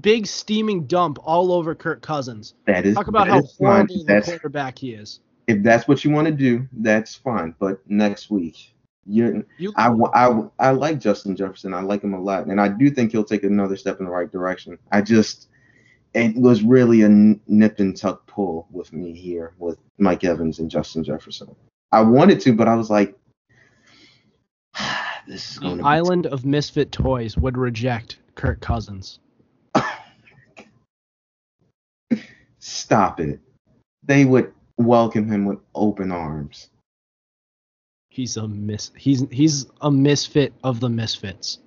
[0.00, 2.54] big steaming dump all over Kirk Cousins.
[2.66, 5.20] That is talk about how horrible the quarterback he is.
[5.46, 7.54] If that's what you want to do, that's fine.
[7.58, 8.74] But next week,
[9.06, 9.44] you,
[9.76, 11.72] I, I, I like Justin Jefferson.
[11.72, 14.10] I like him a lot, and I do think he'll take another step in the
[14.10, 14.78] right direction.
[14.90, 15.48] I just
[16.14, 20.70] it was really a nip and tuck pull with me here with Mike Evans and
[20.70, 21.54] Justin Jefferson.
[21.92, 23.14] I wanted to, but I was like,
[25.28, 29.20] this is going The to island of misfit toys would reject Kirk Cousins.
[32.58, 33.38] stop it.
[34.02, 36.70] They would welcome him with open arms.
[38.08, 41.58] He's a mis he's he's a misfit of the misfits.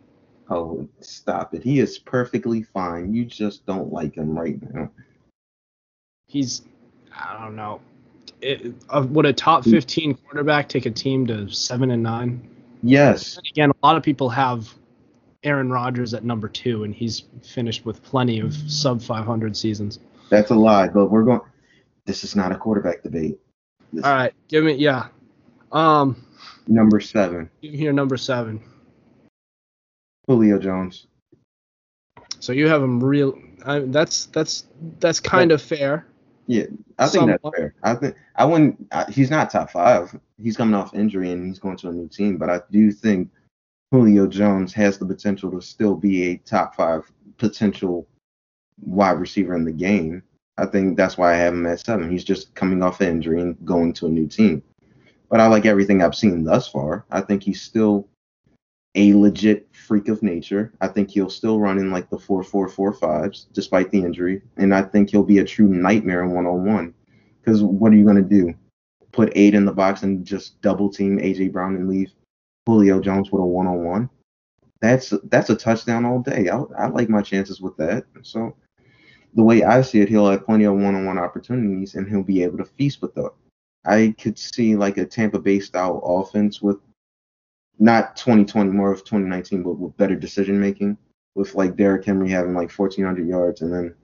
[0.50, 1.64] Oh, stop it.
[1.64, 3.14] He is perfectly fine.
[3.14, 4.90] You just don't like him right now.
[6.28, 6.64] He's
[7.16, 7.82] I don't know.
[8.42, 12.48] It, uh, would a top 15 quarterback take a team to seven and nine?
[12.82, 13.36] Yes.
[13.38, 14.74] And again, a lot of people have
[15.44, 20.00] Aaron Rodgers at number two, and he's finished with plenty of sub 500 seasons.
[20.30, 21.42] That's a lie, but we're going.
[22.10, 23.38] This is not a quarterback debate.
[23.94, 25.10] This All right, give me yeah.
[25.72, 26.16] Um,
[26.66, 28.60] Number seven, give me your number seven.
[30.26, 31.06] Julio Jones.
[32.40, 33.40] So you have him real.
[33.64, 34.66] I, that's that's
[35.00, 36.08] that's kind of fair.
[36.48, 36.64] Yeah,
[36.98, 37.42] I think Somewhat.
[37.44, 37.76] that's fair.
[37.84, 38.88] I think I wouldn't.
[38.92, 40.20] I, he's not top five.
[40.42, 42.38] He's coming off injury and he's going to a new team.
[42.38, 43.30] But I do think
[43.92, 47.04] Julio Jones has the potential to still be a top five
[47.38, 48.08] potential
[48.82, 50.24] wide receiver in the game.
[50.60, 52.12] I think that's why I have him at seven.
[52.12, 54.62] He's just coming off an injury and going to a new team.
[55.30, 57.06] But I like everything I've seen thus far.
[57.12, 58.08] I think he's still
[58.96, 60.74] a legit freak of nature.
[60.82, 64.42] I think he'll still run in like the four four four fives despite the injury,
[64.58, 66.94] and I think he'll be a true nightmare in one on one.
[67.40, 68.54] Because what are you gonna do?
[69.12, 72.12] Put eight in the box and just double team AJ Brown and leave
[72.66, 74.10] Julio Jones with a one on one?
[74.82, 76.50] That's that's a touchdown all day.
[76.50, 78.06] I, I like my chances with that.
[78.24, 78.56] So
[79.34, 82.24] the way I see it, he'll have plenty of one on one opportunities, and he'll
[82.24, 83.30] be able to feast with them.
[83.86, 86.78] I could see like a Tampa Bay style offense with
[87.80, 90.98] not 2020, more of 2019, but with better decision making,
[91.36, 93.96] with like Derrick Henry having like 1,400 yards, and then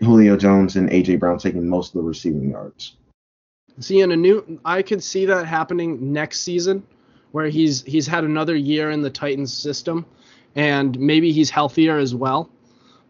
[0.00, 2.96] Julio Jones and AJ Brown taking most of the receiving yards.
[3.78, 6.82] See, in a new, I could see that happening next season,
[7.30, 10.04] where he's he's had another year in the Titans system,
[10.56, 12.50] and maybe he's healthier as well.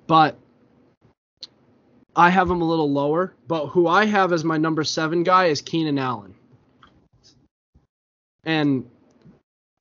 [0.07, 0.39] But
[2.15, 3.35] I have him a little lower.
[3.49, 6.35] But who I have as my number seven guy is Keenan Allen,
[8.45, 8.89] and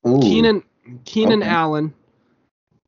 [0.06, 0.62] Ooh, Keenan
[1.04, 1.50] Keenan Okay.
[1.50, 1.94] Allen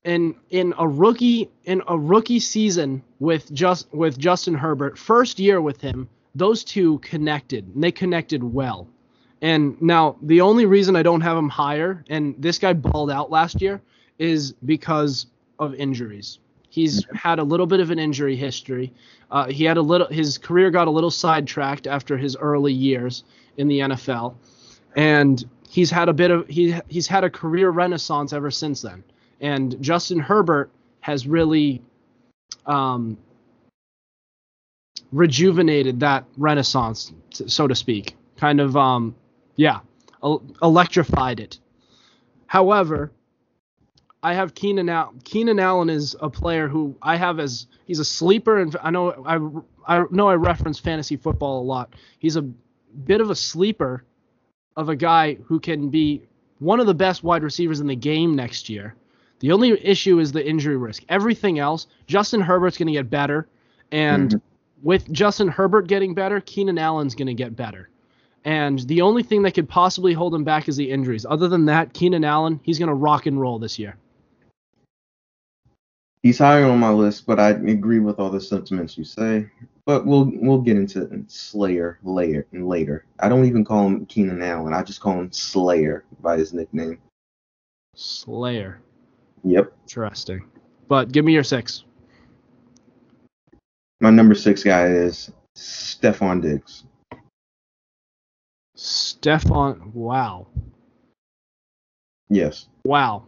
[0.04, 5.60] in in a rookie in a rookie season with just with Justin Herbert, first year
[5.60, 7.66] with him, those two connected.
[7.74, 8.88] And they connected well.
[9.40, 13.30] And now the only reason I don't have him higher, and this guy balled out
[13.30, 13.80] last year,
[14.18, 15.26] is because
[15.58, 16.38] of injuries.
[16.74, 18.92] He's had a little bit of an injury history.
[19.30, 23.22] Uh, he had a little his career got a little sidetracked after his early years
[23.58, 24.34] in the NFL,
[24.96, 29.04] and he's had a bit of he he's had a career renaissance ever since then.
[29.40, 31.80] And Justin Herbert has really
[32.66, 33.16] um,
[35.12, 38.16] rejuvenated that renaissance, so to speak.
[38.36, 39.14] Kind of um,
[39.54, 39.78] yeah,
[40.24, 41.60] el- electrified it.
[42.48, 43.12] However,
[44.24, 45.20] I have Keenan Allen.
[45.24, 49.10] Keenan Allen is a player who I have as he's a sleeper, and I know
[49.86, 51.94] I I know I reference fantasy football a lot.
[52.18, 54.02] He's a bit of a sleeper
[54.76, 56.22] of a guy who can be
[56.58, 58.94] one of the best wide receivers in the game next year.
[59.40, 61.04] The only issue is the injury risk.
[61.10, 63.46] Everything else, Justin Herbert's going to get better,
[63.92, 64.40] and Mhm.
[64.82, 67.90] with Justin Herbert getting better, Keenan Allen's going to get better.
[68.46, 71.26] And the only thing that could possibly hold him back is the injuries.
[71.28, 73.96] Other than that, Keenan Allen, he's going to rock and roll this year.
[76.24, 79.46] He's higher on my list, but I agree with all the sentiments you say.
[79.84, 83.04] But we'll we'll get into Slayer later later.
[83.20, 84.72] I don't even call him Keenan Allen.
[84.72, 86.98] I just call him Slayer by his nickname.
[87.94, 88.80] Slayer.
[89.44, 89.74] Yep.
[89.82, 90.46] Interesting.
[90.88, 91.84] But give me your six.
[94.00, 96.84] My number six guy is Stefon Diggs.
[98.78, 99.92] Stefon.
[99.92, 100.46] Wow.
[102.30, 102.68] Yes.
[102.86, 103.24] Wow.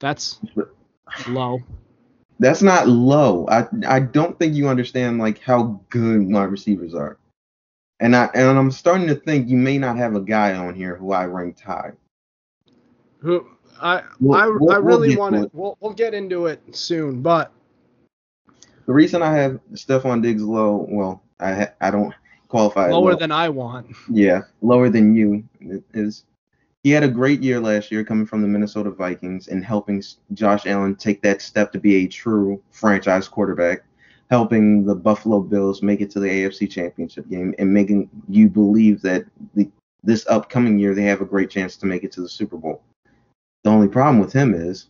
[0.00, 0.40] That's
[1.28, 1.60] low.
[2.38, 3.46] That's not low.
[3.48, 7.18] I I don't think you understand like how good my receivers are.
[8.00, 10.96] And I and I'm starting to think you may not have a guy on here
[10.96, 11.92] who I ranked high.
[13.20, 13.46] Who
[13.80, 15.42] I We'll- I, we'll- I we'll really get want to.
[15.44, 15.50] it.
[15.52, 17.22] We'll, we'll get into it soon.
[17.22, 17.52] But
[18.86, 22.14] The reason I have Stefon Diggs low, well, I I don't
[22.46, 23.18] qualify lower low.
[23.18, 23.88] than I want.
[24.08, 25.44] Yeah, lower than you
[25.92, 26.24] is.
[26.88, 30.64] He had a great year last year coming from the Minnesota Vikings and helping Josh
[30.64, 33.84] Allen take that step to be a true franchise quarterback,
[34.30, 39.02] helping the Buffalo Bills make it to the AFC Championship game and making you believe
[39.02, 39.70] that the,
[40.02, 42.82] this upcoming year they have a great chance to make it to the Super Bowl.
[43.64, 44.86] The only problem with him is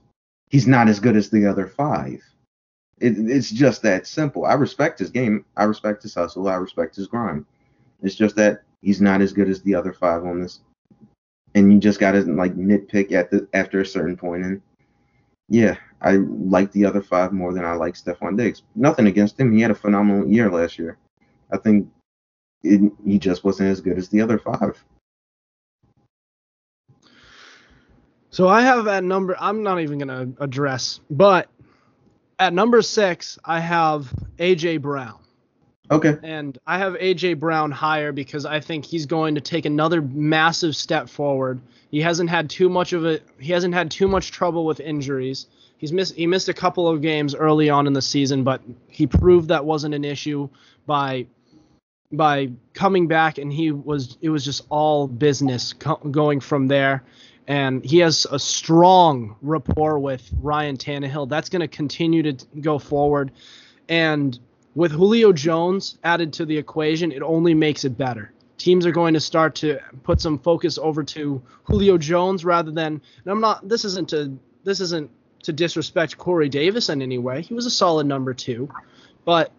[0.50, 2.22] he's not as good as the other five.
[3.00, 4.44] It, it's just that simple.
[4.44, 5.44] I respect his game.
[5.56, 6.46] I respect his hustle.
[6.46, 7.44] I respect his grind.
[8.04, 10.60] It's just that he's not as good as the other five on this.
[11.58, 14.44] And you just gotta like nitpick at the after a certain point.
[14.44, 14.62] And
[15.48, 18.62] yeah, I like the other five more than I like Stefon Diggs.
[18.76, 19.52] Nothing against him.
[19.52, 20.98] He had a phenomenal year last year.
[21.50, 21.88] I think
[22.62, 24.82] it, he just wasn't as good as the other five.
[28.30, 29.36] So I have at number.
[29.40, 31.48] I'm not even gonna address, but
[32.38, 35.18] at number six I have AJ Brown.
[35.90, 36.16] Okay.
[36.22, 40.76] And I have AJ Brown higher because I think he's going to take another massive
[40.76, 41.60] step forward.
[41.90, 45.46] He hasn't had too much of a He hasn't had too much trouble with injuries.
[45.78, 49.06] He's missed he missed a couple of games early on in the season, but he
[49.06, 50.48] proved that wasn't an issue
[50.86, 51.26] by
[52.12, 57.04] by coming back and he was it was just all business co- going from there
[57.46, 61.28] and he has a strong rapport with Ryan Tannehill.
[61.28, 63.30] That's going to continue to go forward
[63.88, 64.38] and
[64.78, 68.32] with Julio Jones added to the equation, it only makes it better.
[68.58, 72.92] Teams are going to start to put some focus over to Julio Jones rather than.
[73.24, 73.68] And I'm not.
[73.68, 74.38] This isn't to.
[74.62, 75.10] This isn't
[75.42, 77.42] to disrespect Corey Davis in any way.
[77.42, 78.68] He was a solid number two,
[79.24, 79.50] but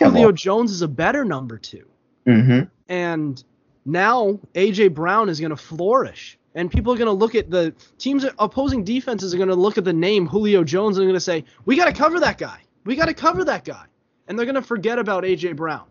[0.00, 0.36] Come Julio on.
[0.36, 1.86] Jones is a better number two.
[2.26, 2.64] Mm-hmm.
[2.88, 3.44] And
[3.84, 6.36] now AJ Brown is going to flourish.
[6.56, 9.78] And people are going to look at the teams, opposing defenses are going to look
[9.78, 12.38] at the name Julio Jones and they're going to say, we got to cover that
[12.38, 12.63] guy.
[12.84, 13.84] We got to cover that guy.
[14.26, 15.84] And they're going to forget about AJ Brown.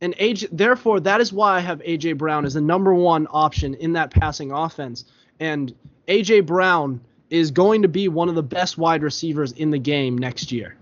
[0.00, 3.74] And AJ, therefore, that is why I have AJ Brown as the number one option
[3.74, 5.04] in that passing offense.
[5.40, 5.74] And
[6.08, 10.16] AJ Brown is going to be one of the best wide receivers in the game
[10.16, 10.76] next year.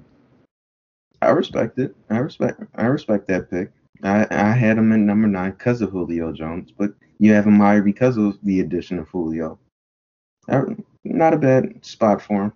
[1.21, 1.97] I respect it.
[2.11, 2.63] I respect.
[2.77, 3.73] I respect that pick.
[4.03, 7.59] I, I had him at number nine because of Julio Jones, but you have him
[7.59, 9.59] higher because of the addition of Julio.
[11.05, 12.53] Not a bad spot for him.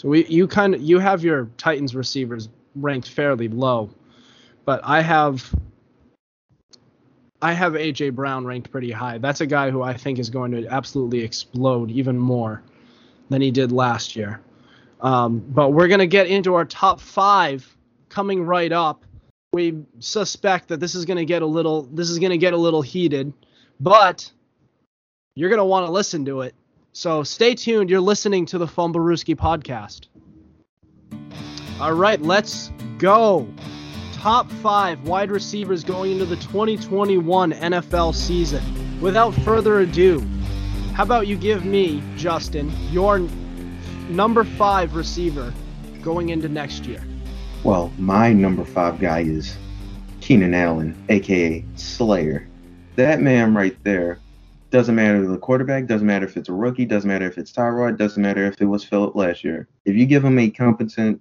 [0.00, 3.90] So we you kind of you have your Titans receivers ranked fairly low,
[4.64, 5.54] but I have
[7.42, 9.18] I have AJ Brown ranked pretty high.
[9.18, 12.62] That's a guy who I think is going to absolutely explode even more
[13.28, 14.40] than he did last year.
[15.02, 17.76] Um, but we're gonna get into our top five
[18.08, 19.04] coming right up.
[19.52, 22.80] We suspect that this is gonna get a little this is gonna get a little
[22.80, 23.34] heated,
[23.80, 24.32] but
[25.34, 26.54] you're gonna want to listen to it.
[26.92, 27.88] So stay tuned.
[27.88, 30.08] You're listening to the Fumblerooski podcast.
[31.80, 33.48] All right, let's go.
[34.12, 39.00] Top five wide receivers going into the 2021 NFL season.
[39.00, 40.20] Without further ado,
[40.94, 43.26] how about you give me, Justin, your
[44.08, 45.54] number five receiver
[46.02, 47.02] going into next year?
[47.62, 49.56] Well, my number five guy is
[50.20, 52.48] Keenan Allen, aka Slayer.
[52.96, 54.18] That man right there
[54.70, 57.98] doesn't matter the quarterback, doesn't matter if it's a rookie, doesn't matter if it's Tyrod,
[57.98, 59.68] doesn't matter if it was Philip last year.
[59.84, 61.20] If you give him a competent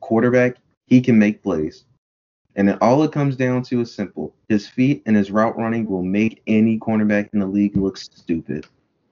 [0.00, 1.84] quarterback, he can make plays.
[2.56, 4.34] And then all it comes down to is simple.
[4.48, 8.66] His feet and his route running will make any cornerback in the league look stupid.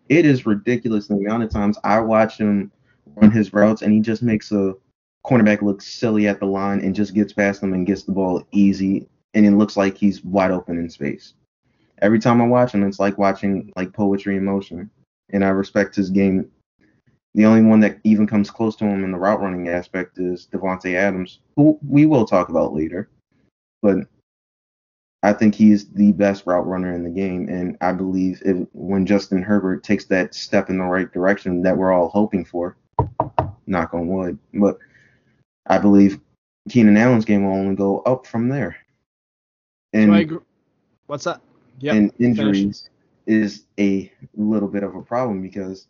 [0.09, 2.73] It is ridiculous the amount of times I watch him
[3.17, 4.75] run his routes and he just makes a
[5.25, 8.47] cornerback look silly at the line and just gets past them and gets the ball
[8.51, 11.35] easy and it looks like he's wide open in space.
[12.03, 14.91] Every time I watch him, it's like watching like poetry in motion.
[15.31, 16.51] And I respect his game.
[17.35, 20.47] The only one that even comes close to him in the route running aspect is
[20.53, 23.09] Davante Adams, who we will talk about later.
[23.83, 24.07] But
[25.25, 28.69] I think he is the best route runner in the game, and I believe if,
[28.73, 32.77] when Justin Herbert takes that step in the right direction that we're all hoping for,
[33.67, 34.79] knock on wood, but
[35.67, 36.21] I believe
[36.69, 38.77] Keenan Allen's game will only go up from there.
[39.95, 40.41] And, agree?
[41.07, 41.41] What's that?
[41.81, 41.95] Yep.
[41.95, 42.89] and injuries
[43.27, 45.87] is a little bit of a problem because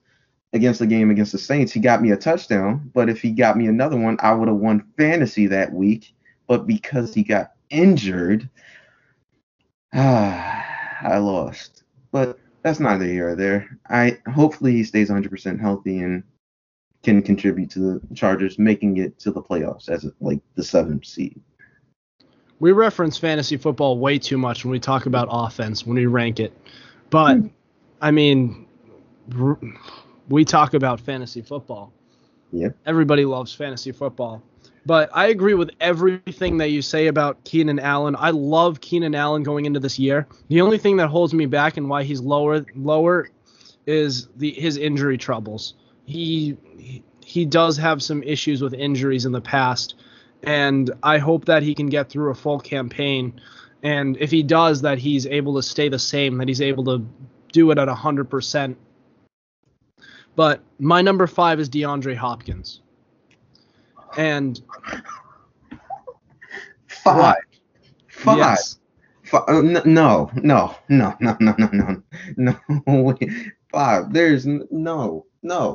[0.52, 3.56] against the game against the Saints, he got me a touchdown, but if he got
[3.56, 6.14] me another one, I would have won fantasy that week.
[6.46, 8.48] But because he got injured,
[9.92, 10.64] ah,
[11.02, 11.82] I lost.
[12.12, 13.78] But that's neither here or there.
[13.90, 16.22] I hopefully he stays 100% healthy and
[17.02, 21.40] can contribute to the Chargers making it to the playoffs as like the seventh seed.
[22.60, 26.40] We reference fantasy football way too much when we talk about offense when we rank
[26.40, 26.52] it.
[27.10, 27.38] But
[28.00, 28.66] I mean,
[30.28, 31.92] we talk about fantasy football.
[32.52, 32.68] Yeah.
[32.86, 34.42] Everybody loves fantasy football.
[34.86, 38.14] But I agree with everything that you say about Keenan Allen.
[38.18, 40.26] I love Keenan Allen going into this year.
[40.48, 43.30] The only thing that holds me back and why he's lower lower
[43.86, 45.74] is the his injury troubles.
[46.04, 46.56] He
[47.24, 49.94] he does have some issues with injuries in the past
[50.46, 53.40] and I hope that he can get through a full campaign.
[53.82, 57.06] And if he does, that he's able to stay the same, that he's able to
[57.52, 58.76] do it at 100%.
[60.36, 62.80] But my number five is DeAndre Hopkins.
[64.16, 64.60] And
[66.86, 67.34] Five.
[68.08, 68.38] Five.
[68.38, 68.78] yes,
[69.32, 72.02] F- uh, no, no, no, no, no, no,
[72.36, 73.16] no, no.
[73.70, 74.12] Five.
[74.12, 75.26] There's no, no,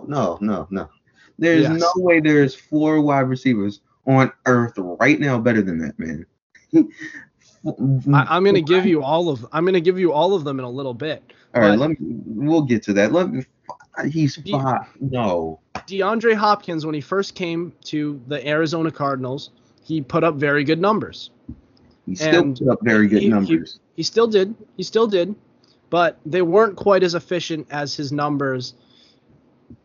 [0.08, 0.90] no, no, no.
[1.38, 1.80] There's Yes.
[1.80, 6.26] no way there's four wide receivers on earth right now better than that man.
[6.74, 10.66] I, I'm gonna give you all of I'm gonna give you all of them in
[10.66, 11.22] a little bit.
[11.56, 11.98] All right, let me.
[12.00, 13.12] We'll get to that.
[13.12, 13.46] Let me.
[14.10, 14.88] He's you- five.
[15.00, 15.60] No.
[15.76, 19.50] DeAndre Hopkins, when he first came to the Arizona Cardinals,
[19.84, 21.32] he put up very good numbers.
[22.06, 23.80] He still And put up very good he- he- numbers.
[23.96, 24.56] He still did.
[24.78, 25.36] He still did,
[25.90, 28.74] but they weren't quite as efficient as his numbers.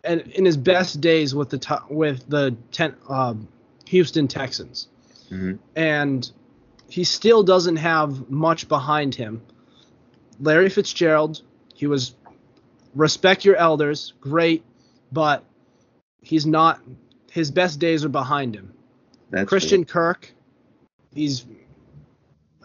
[0.04, 3.48] And in his best days with the to- with the ten, um,
[3.86, 4.88] Houston Texans,
[5.30, 5.58] Mhm.
[5.76, 6.30] and
[6.88, 9.42] he still doesn't have much behind him.
[10.40, 11.42] Larry Fitzgerald,
[11.74, 12.14] he was
[12.94, 14.64] respect your elders, great,
[15.12, 15.44] but
[16.20, 16.80] he's not.
[17.30, 18.72] His best days are behind him.
[19.30, 20.32] That's Christian Kirk,
[21.14, 21.44] he's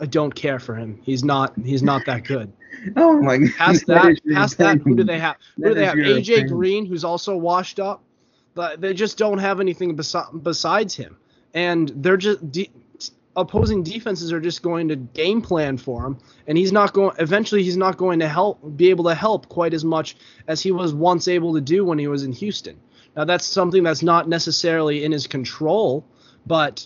[0.01, 0.99] I don't care for him.
[1.03, 2.51] He's not he's not that good.
[2.95, 3.49] Oh my god.
[3.57, 5.35] Past That that, past that, who do they have?
[5.57, 5.95] Who That do they have?
[5.97, 6.47] AJ.
[6.47, 8.01] Green, who's also washed up,
[8.59, 11.15] but they just don't have anything besi- besides him,
[11.53, 12.69] and they're just de-
[13.37, 17.15] opposing defenses are just going to game plan for him, and he's not going.
[17.19, 20.17] Eventually, he's not going to help be able to help quite as much
[20.49, 22.77] as he was once able to do when he was in Houston.
[23.15, 26.05] Now that's something that's not necessarily in his control,
[26.45, 26.85] but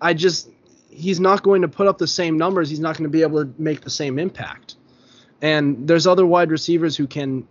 [0.00, 0.50] I just
[0.90, 2.68] he's not going to put up the same numbers.
[2.68, 4.74] He's not going to be able to make the same impact.
[5.40, 7.46] And there's other wide receivers who can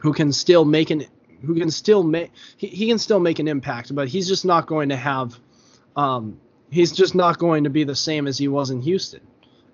[0.00, 1.04] who can still make an
[1.44, 4.66] who can still make he, he can still make an impact, but he's just not
[4.66, 5.38] going to have
[5.96, 6.40] um
[6.70, 9.20] he's just not going to be the same as he was in Houston.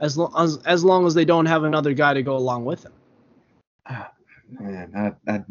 [0.00, 2.84] As long as as long as they don't have another guy to go along with
[2.84, 2.92] him.
[4.48, 4.92] Man,
[5.26, 5.44] I, I,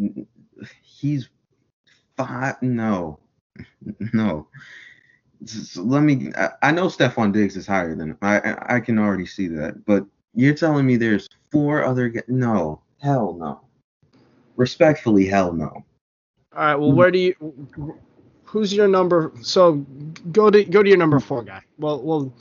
[0.82, 1.30] he's
[2.16, 2.62] five.
[2.62, 3.20] No,
[4.14, 4.48] no.
[5.76, 6.32] Let me.
[6.38, 8.18] I, I know Stefon Diggs is higher than him.
[8.22, 9.86] I I can already see that.
[9.86, 12.14] But you're telling me there's four other?
[12.28, 13.65] No, hell no.
[14.56, 15.66] Respectfully, hell no.
[15.68, 15.86] All
[16.54, 17.36] right, well where do you
[18.44, 19.86] who's your number so
[20.32, 21.62] go to go to your number 4 guy.
[21.78, 22.34] Well, well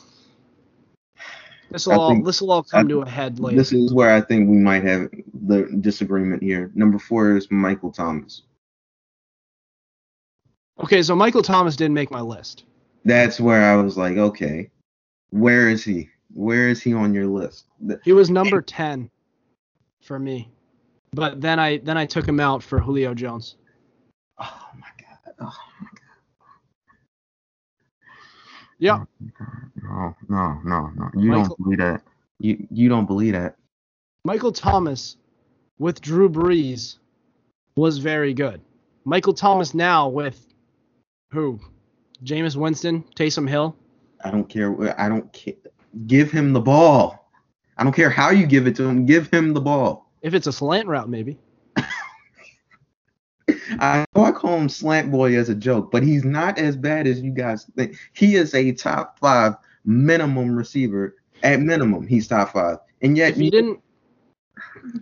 [1.71, 3.57] this will all this will all come I- to a head later.
[3.57, 5.11] This is where I think we might have
[5.47, 6.71] the disagreement here.
[6.75, 8.43] Number four is Michael Thomas.
[10.81, 12.65] Okay, so Michael Thomas didn't make my list.
[13.05, 14.71] That's where I was like, okay,
[15.31, 16.09] where is he?
[16.33, 17.67] Where is he on your list?
[18.05, 19.11] He was number 10
[20.01, 20.51] for me.
[21.15, 23.57] But then I then I took him out for Julio Jones.
[24.41, 25.35] Oh my god.
[25.41, 26.01] Oh my god.
[28.79, 29.05] Yeah.
[29.89, 31.23] Oh, no, no, no, no.
[31.23, 32.03] You Michael- don't believe that.
[32.41, 33.57] You you don't believe that.
[34.25, 35.17] Michael Thomas
[35.79, 36.97] with Drew Brees
[37.77, 38.61] was very good.
[39.05, 40.47] Michael Thomas now with
[41.31, 41.61] who?
[42.25, 43.77] Jameis Winston, Taysom Hill.
[44.25, 44.99] I don't care.
[45.01, 45.55] I don't care.
[46.07, 47.31] Give him the ball.
[47.77, 49.05] I don't care how you give it to him.
[49.05, 50.04] Give him the ball.
[50.25, 51.39] If it's a slant route, maybe.
[53.79, 57.07] I know I call him Slant Boy as a joke, but he's not as bad
[57.07, 57.99] as you guys think.
[58.15, 59.55] He is a top five
[59.85, 61.17] minimum receiver.
[61.43, 62.79] At minimum, he's top five.
[63.03, 63.81] And yet, If he didn't,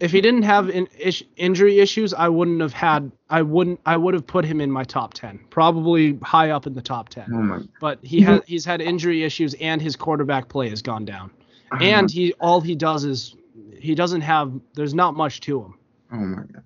[0.00, 3.12] if he didn't have in, ish, injury issues, I wouldn't have had.
[3.30, 3.78] I wouldn't.
[3.86, 7.10] I would have put him in my top ten, probably high up in the top
[7.10, 7.26] ten.
[7.32, 11.30] oh But he has he's had injury issues, and his quarterback play has gone down.
[11.70, 11.84] Uh-huh.
[11.84, 13.36] And he all he does is
[13.78, 14.52] he doesn't have.
[14.74, 15.74] There's not much to him.
[16.12, 16.62] Oh my god.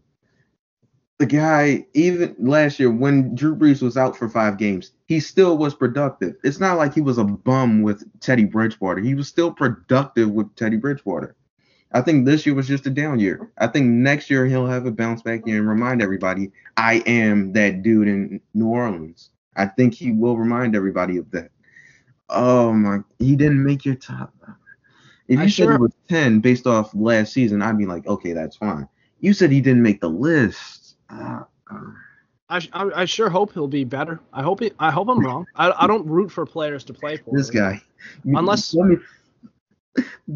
[1.18, 5.56] The guy, even last year when Drew Brees was out for five games, he still
[5.56, 6.34] was productive.
[6.44, 9.00] It's not like he was a bum with Teddy Bridgewater.
[9.00, 11.34] He was still productive with Teddy Bridgewater.
[11.92, 13.50] I think this year was just a down year.
[13.56, 17.52] I think next year he'll have a bounce back year and remind everybody, I am
[17.54, 19.30] that dude in New Orleans.
[19.56, 21.50] I think he will remind everybody of that.
[22.28, 24.34] Oh my, he didn't make your top.
[25.28, 28.06] If I you said sure- it was 10 based off last season, I'd be like,
[28.06, 28.88] okay, that's fine.
[29.20, 30.96] You said he didn't make the list.
[31.10, 31.80] Uh, uh,
[32.48, 34.20] I, I, I sure hope he'll be better.
[34.32, 35.46] I hope he, I hope I'm wrong.
[35.56, 37.36] I, I don't root for players to play for.
[37.36, 37.80] this guy.
[38.24, 38.96] Unless- let me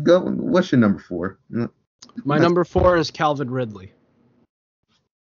[0.02, 0.20] go.
[0.20, 1.38] What's your number four?
[2.24, 3.92] My number four is Calvin Ridley.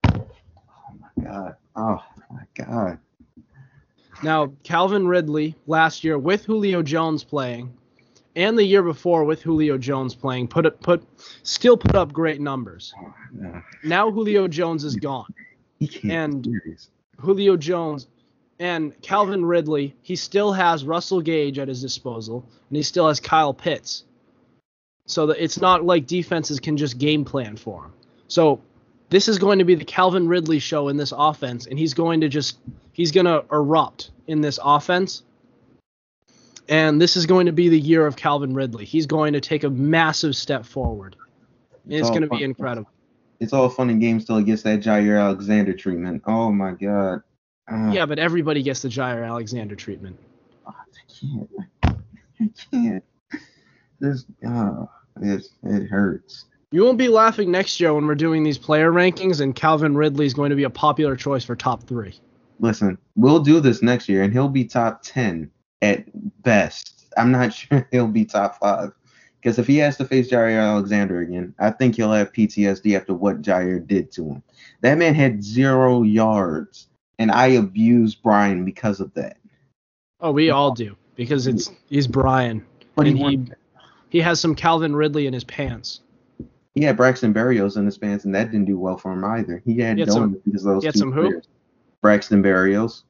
[0.06, 0.26] Oh
[1.18, 1.56] my god.
[1.76, 3.00] Oh my god.
[4.22, 7.74] Now, Calvin Ridley last year with Julio Jones playing,
[8.40, 11.04] and the year before with Julio Jones playing, put it put
[11.44, 12.94] still put up great numbers.
[12.98, 13.62] Oh, no.
[13.84, 15.34] Now Julio Jones is gone.
[15.78, 16.46] He can't.
[16.46, 16.62] And-
[17.20, 18.08] Julio Jones
[18.60, 23.20] and Calvin Ridley, he still has Russell Gage at his disposal, and he still has
[23.20, 24.06] Kyle Pitts.
[25.06, 27.94] So that it's not like defenses can just game plan for him.
[28.30, 28.62] So
[29.10, 32.22] this is going to be the Calvin Ridley show in this offense, and he's going
[32.22, 32.58] to just
[32.94, 35.24] he's going to erupt in this offense.
[36.70, 38.86] And this is going to be the year of Calvin Ridley.
[38.86, 41.16] He's going to take a massive step forward.
[41.88, 42.92] It's, all going to be incredible.
[43.40, 46.22] It's all fun and games till he gets that Jaire Alexander treatment.
[46.28, 47.24] Oh my god.
[47.68, 50.18] Ah, Yeah, but everybody gets the Jaire Alexander treatment.
[50.68, 50.74] I
[51.20, 51.50] can't.
[52.40, 53.04] I can't.
[54.00, 54.86] This uh,
[55.22, 56.46] it it hurts.
[56.72, 60.28] You won't be laughing next year when we're doing these player rankings and Calvin Ridley
[60.28, 62.14] is going to be a popular choice for top three.
[62.60, 65.50] Listen, we'll do this next year, and he'll be top ten
[65.82, 66.06] at
[66.44, 67.12] best.
[67.18, 68.92] I'm not sure he'll be top five.
[69.42, 73.14] Because if he has to face Jaire Alexander again, I think he'll have PTSD after
[73.14, 74.44] what Jaire did to him.
[74.82, 76.88] That man had zero yards,
[77.20, 79.38] and I abused Brian because of that.
[80.20, 82.66] Oh, we all do because it's he's Brian
[82.96, 83.42] But he, he
[84.10, 86.02] he has some Calvin Ridley in his pants.
[86.76, 89.62] he had Braxton Berrios in his pants, and that didn't do well for him either.
[89.66, 91.42] He had He had some- because of those he had two some who?
[92.02, 93.04] Braxton Berrios.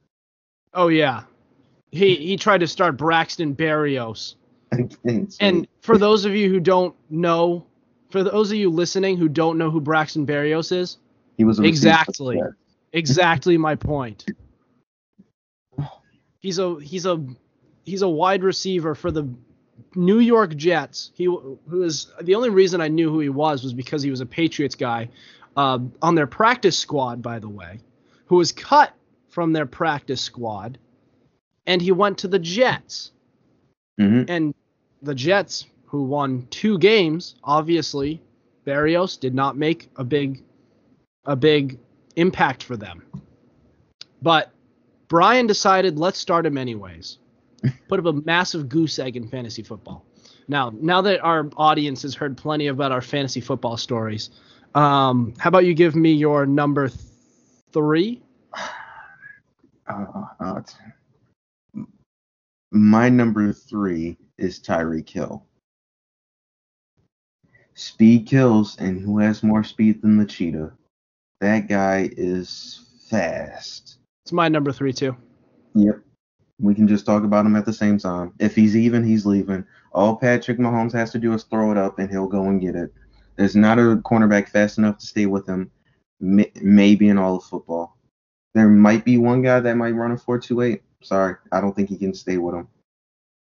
[0.74, 1.24] Oh yeah,
[1.90, 4.34] he he tried to start Braxton Berrios.
[5.40, 7.66] and for those of you who don't know,
[8.10, 10.98] for those of you listening who don't know who Braxton Berrios is,
[11.36, 12.40] he was a exactly.
[12.92, 14.26] exactly my point.
[16.38, 17.24] He's a he's a
[17.84, 19.28] he's a wide receiver for the
[19.94, 21.10] New York Jets.
[21.14, 24.20] He who is the only reason I knew who he was was because he was
[24.20, 25.08] a Patriots guy
[25.56, 27.80] uh, on their practice squad, by the way,
[28.26, 28.94] who was cut
[29.28, 30.78] from their practice squad,
[31.66, 33.12] and he went to the Jets.
[33.98, 34.54] hmm And
[35.02, 38.20] the Jets, who won two games, obviously,
[38.66, 40.42] Berrios did not make a big
[41.26, 41.78] a big
[42.16, 43.02] impact for them.
[44.22, 44.50] But
[45.08, 47.18] Brian decided let's start him anyways.
[47.88, 50.04] Put up a massive goose egg in fantasy football.
[50.48, 54.30] Now, now that our audience has heard plenty about our fantasy football stories,
[54.74, 57.00] um, how about you give me your number th-
[57.72, 58.22] three?
[59.88, 60.74] Uh, uh, t-
[62.70, 65.44] my number three is Tyreek Hill.
[67.74, 70.72] Speed kills, and who has more speed than the cheetah?
[71.40, 73.98] That guy is fast.
[74.24, 75.16] It's my number three too.
[75.74, 76.00] Yep.
[76.60, 78.34] We can just talk about him at the same time.
[78.38, 79.64] If he's even, he's leaving.
[79.92, 82.76] All Patrick Mahomes has to do is throw it up, and he'll go and get
[82.76, 82.92] it.
[83.36, 85.70] There's not a cornerback fast enough to stay with him,
[86.20, 87.96] maybe in all of football.
[88.52, 90.80] There might be one guy that might run a 4.28.
[91.02, 92.68] Sorry, I don't think he can stay with him.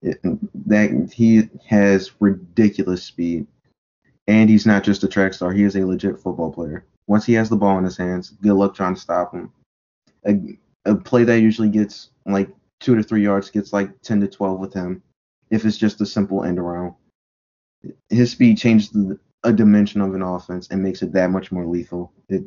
[0.01, 0.19] It,
[0.67, 3.47] that he has ridiculous speed,
[4.27, 5.51] and he's not just a track star.
[5.51, 6.85] He is a legit football player.
[7.07, 9.51] Once he has the ball in his hands, good luck trying to stop him.
[10.27, 14.27] A, a play that usually gets like two to three yards gets like 10 to
[14.27, 15.01] 12 with him
[15.49, 16.93] if it's just a simple end around.
[18.09, 21.65] His speed changes the, a dimension of an offense and makes it that much more
[21.65, 22.11] lethal.
[22.29, 22.43] It,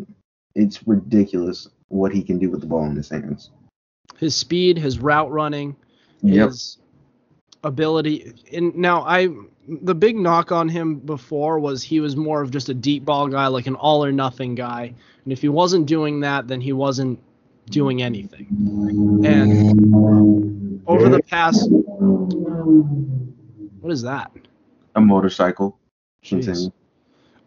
[0.55, 3.51] it's ridiculous what he can do with the ball in his hands.
[4.17, 5.77] His speed, his route running,
[6.23, 6.49] Yep.
[6.49, 6.79] his
[7.63, 8.33] ability.
[8.53, 9.29] And now I,
[9.69, 13.29] the big knock on him before was he was more of just a deep ball
[13.29, 14.93] guy, like an all or nothing guy.
[15.25, 17.19] And if he wasn't doing that, then he wasn't
[17.71, 18.47] doing anything.
[19.25, 21.69] And over the past,
[23.81, 24.31] what is that?
[24.95, 25.79] A motorcycle.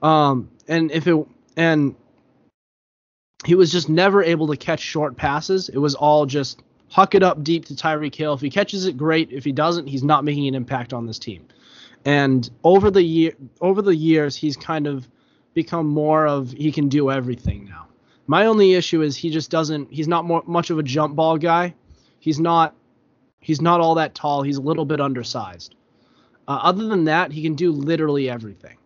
[0.02, 1.96] Um, and if it and
[3.46, 5.70] he was just never able to catch short passes.
[5.70, 8.34] It was all just huck it up deep to Tyreek Hill.
[8.34, 9.32] If he catches it, great.
[9.32, 11.48] If he doesn't, he's not making an impact on this team.
[12.06, 15.08] And over the year, over the years, he's kind of
[15.54, 17.88] become more of he can do everything now.
[18.28, 19.92] My only issue is he just doesn't.
[19.92, 21.74] He's not more, much of a jump ball guy.
[22.20, 22.76] He's not.
[23.40, 24.44] He's not all that tall.
[24.44, 25.76] He's a little bit undersized.
[26.48, 28.78] Uh, other than that, he can do literally everything.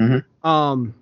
[0.00, 0.24] Mhm.
[0.42, 0.94] Um.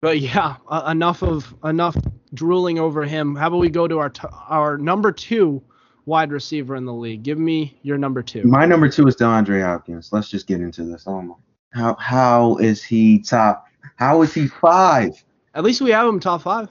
[0.00, 1.96] But yeah, uh, enough of enough
[2.34, 3.36] drooling over him.
[3.36, 5.62] How about we go to our t- our number two
[6.06, 7.22] wide receiver in the league?
[7.22, 8.42] Give me your number two.
[8.44, 10.10] My number two is DeAndre Hopkins.
[10.12, 11.04] Let's just get into this.
[11.06, 11.38] Oh.
[11.72, 13.66] How how is he top?
[13.96, 15.12] How is he five?
[15.54, 16.68] At least we have him top five.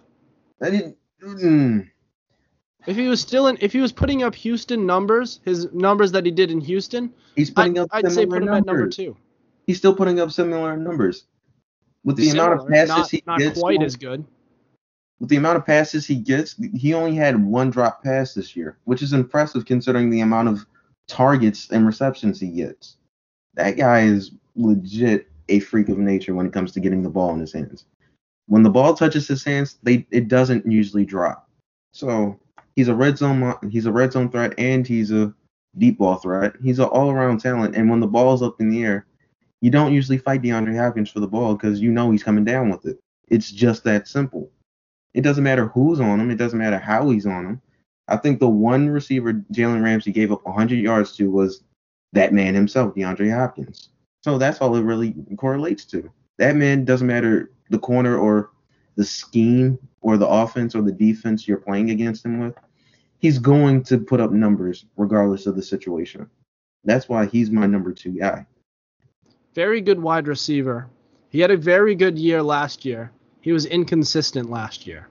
[0.61, 0.93] I.
[1.23, 1.89] Mm,
[2.87, 6.25] If he was still in, if he was putting up Houston numbers, his numbers that
[6.25, 9.17] he did in Houston, he's I'd, putting up I'd say put him at number two.
[9.67, 11.25] He's still putting up similar numbers.
[12.03, 14.25] With the amount of passes not, he not gets, quite as good.
[15.19, 18.77] with the amount of passes he gets, he only had one drop pass this year,
[18.85, 20.65] which is impressive considering the amount of
[21.07, 22.97] targets and receptions he gets.
[23.55, 27.33] That guy is legit a freak of nature when it comes to getting the ball
[27.33, 27.85] in his hands.
[28.47, 31.49] When the ball touches his hands, they it doesn't usually drop.
[31.93, 32.39] So
[32.75, 35.33] he's a red zone he's a red zone threat and he's a
[35.77, 36.53] deep ball threat.
[36.63, 37.75] He's an all around talent.
[37.75, 39.05] And when the ball's up in the air,
[39.61, 42.69] you don't usually fight DeAndre Hopkins for the ball because you know he's coming down
[42.69, 42.99] with it.
[43.27, 44.51] It's just that simple.
[45.13, 46.31] It doesn't matter who's on him.
[46.31, 47.61] It doesn't matter how he's on him.
[48.07, 51.63] I think the one receiver Jalen Ramsey gave up 100 yards to was
[52.13, 53.89] that man himself, DeAndre Hopkins.
[54.23, 56.09] So that's all it really correlates to.
[56.37, 58.51] That man doesn't matter the corner or
[58.95, 62.55] the scheme or the offense or the defense you're playing against him with.
[63.19, 66.29] He's going to put up numbers regardless of the situation.
[66.83, 68.45] That's why he's my number two guy.
[69.55, 70.87] Very good wide receiver.
[71.29, 73.11] He had a very good year last year.
[73.41, 75.07] He was inconsistent last year.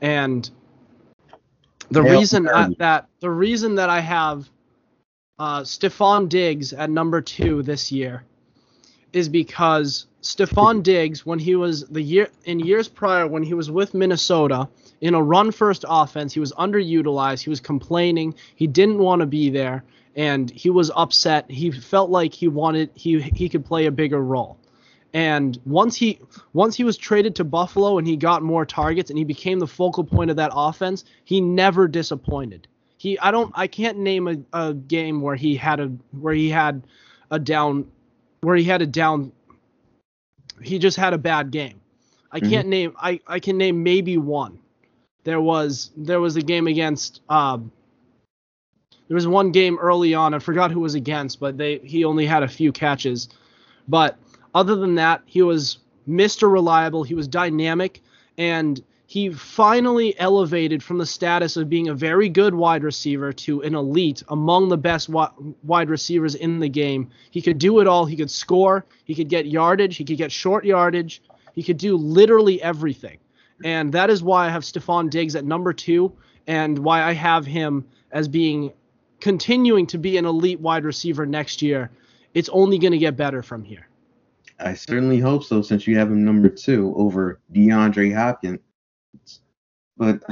[0.00, 0.48] And
[1.90, 2.44] the Hell, reason
[2.78, 4.48] that the reason that I have
[5.38, 8.24] uh, Stefon Diggs at number two this year
[9.12, 13.70] is because Stefon Diggs, when he was the year in years prior, when he was
[13.70, 14.68] with Minnesota
[15.00, 17.42] in a run first offense, he was underutilized.
[17.42, 18.34] He was complaining.
[18.56, 19.84] He didn't want to be there,
[20.16, 21.50] and he was upset.
[21.50, 24.58] He felt like he wanted he he could play a bigger role.
[25.14, 26.20] And once he
[26.52, 29.66] once he was traded to Buffalo and he got more targets and he became the
[29.66, 32.68] focal point of that offense, he never disappointed.
[32.98, 36.50] He I don't I can't name a, a game where he had a where he
[36.50, 36.82] had
[37.30, 37.90] a down
[38.40, 39.32] where he had a down
[40.62, 41.80] he just had a bad game.
[42.30, 42.50] I mm-hmm.
[42.50, 44.58] can't name I, I can name maybe one.
[45.28, 47.70] There was there was a game against um
[49.08, 52.24] there was one game early on, I forgot who was against, but they he only
[52.24, 53.28] had a few catches.
[53.86, 54.16] But
[54.54, 56.50] other than that, he was Mr.
[56.50, 58.00] Reliable, he was dynamic,
[58.38, 63.60] and he finally elevated from the status of being a very good wide receiver to
[63.60, 67.10] an elite among the best wide receivers in the game.
[67.30, 68.06] He could do it all.
[68.06, 71.20] He could score, he could get yardage, he could get short yardage,
[71.54, 73.18] he could do literally everything.
[73.64, 76.12] And that is why I have Stefon Diggs at number two,
[76.46, 78.72] and why I have him as being
[79.20, 81.90] continuing to be an elite wide receiver next year.
[82.34, 83.88] It's only going to get better from here.
[84.60, 88.60] I certainly hope so, since you have him number two over DeAndre Hopkins.
[89.96, 90.22] But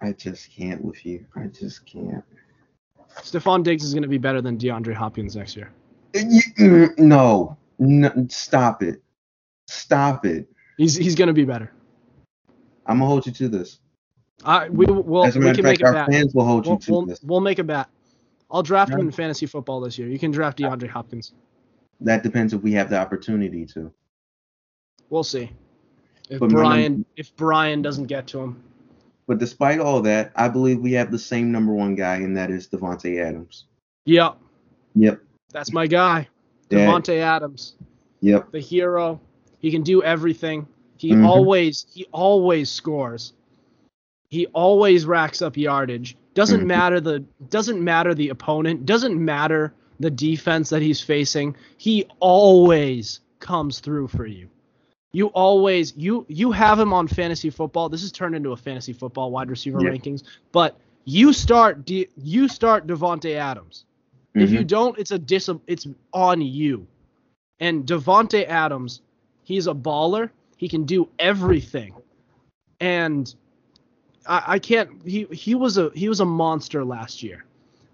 [0.00, 1.26] I just can't with you.
[1.36, 2.24] I just can't.
[3.16, 5.72] Stefon Diggs is going to be better than DeAndre Hopkins next year.
[6.98, 9.02] No, no, stop it,
[9.66, 10.48] stop it.
[10.76, 11.72] He's he's going to be better.
[12.86, 13.78] I'm gonna hold you to this.
[14.44, 16.78] I we will As a matter of make fact, our fans will hold you We'll,
[16.78, 17.20] to we'll, this.
[17.22, 17.88] we'll make a bet.
[18.50, 20.08] I'll draft him in fantasy football this year.
[20.08, 21.32] You can draft DeAndre Hopkins.
[22.00, 23.92] That depends if we have the opportunity to.
[25.08, 25.50] We'll see.
[26.28, 28.62] If But Brian if Brian doesn't get to him.
[29.26, 32.50] But despite all that, I believe we have the same number one guy, and that
[32.50, 33.66] is Davante Adams.
[34.04, 34.36] Yep,
[34.96, 35.22] Yep.
[35.50, 36.28] that's my guy.
[36.68, 37.76] Davante Adams,
[38.20, 38.50] Yep.
[38.50, 39.20] the hero.
[39.60, 40.66] He can do everything.
[41.02, 41.26] He Mhm.
[41.26, 43.32] always he always scores.
[44.30, 46.16] He always racks up yardage.
[46.34, 46.66] Doesn't Mhm.
[46.66, 48.86] matter the doesn't matter the opponent.
[48.86, 51.56] Doesn't matter the defense that he's facing.
[51.76, 54.48] He always comes through for you.
[55.12, 57.88] You always you you have him on fantasy football.
[57.88, 60.22] This has turned into a fantasy football wide receiver rankings.
[60.52, 63.86] But you start De, you start Davante Adams.
[64.36, 64.52] If Mhm.
[64.52, 66.86] you don't, it's a dis it's on you.
[67.58, 69.00] And Davante Adams,
[69.42, 70.30] he's a baller.
[70.62, 71.92] He can do everything.
[72.78, 73.34] And
[74.24, 77.44] I, I can't he he was a he was a monster last year.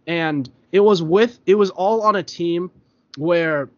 [0.06, 2.70] And it was with it was all on a team
[3.16, 3.70] where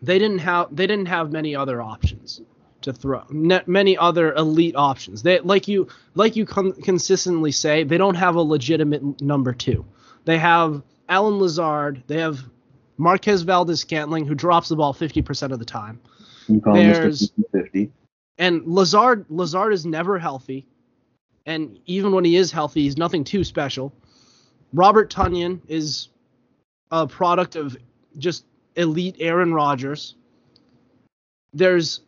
[0.00, 2.40] they didn't have they didn't have many other options
[2.80, 5.22] to throw many other elite options.
[5.22, 9.84] They like you like you con- consistently say they don't have a legitimate number 2.
[10.24, 12.40] They have Allen Lazard, they have
[12.96, 16.00] Marquez Valdes Scantling who drops the ball 50% of the time.
[16.48, 17.62] You call him There's- Mr.
[17.62, 17.92] 50.
[18.38, 20.66] And Lazard Lazard is never healthy.
[21.46, 23.92] And even when he is healthy, he's nothing too special.
[24.72, 26.08] Robert Tonyan is
[26.90, 27.76] a product of
[28.18, 28.44] just
[28.76, 30.14] elite Aaron Rodgers.
[31.52, 32.00] There's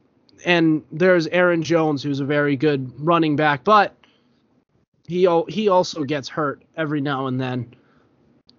[0.45, 3.95] and there's Aaron Jones who's a very good running back, but
[5.07, 7.75] he he also gets hurt every now and then.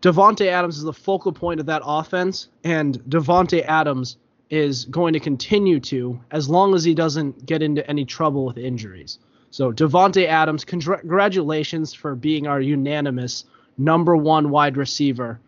[0.02, 4.18] Davante Adams is the focal point of that offense, and Davante Adams
[4.50, 8.58] is going to continue to as long as he doesn't get into any trouble with
[8.58, 9.20] injuries.
[9.52, 13.46] So Davante Adams, congr- congratulations for being our unanimous
[13.78, 15.40] number one wide receiver,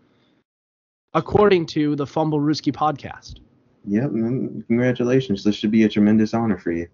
[1.14, 3.40] according to the Fumblerooski podcast.
[3.86, 4.64] Yep, man.
[4.68, 5.44] Congratulations.
[5.44, 6.88] This should be a tremendous honor for you.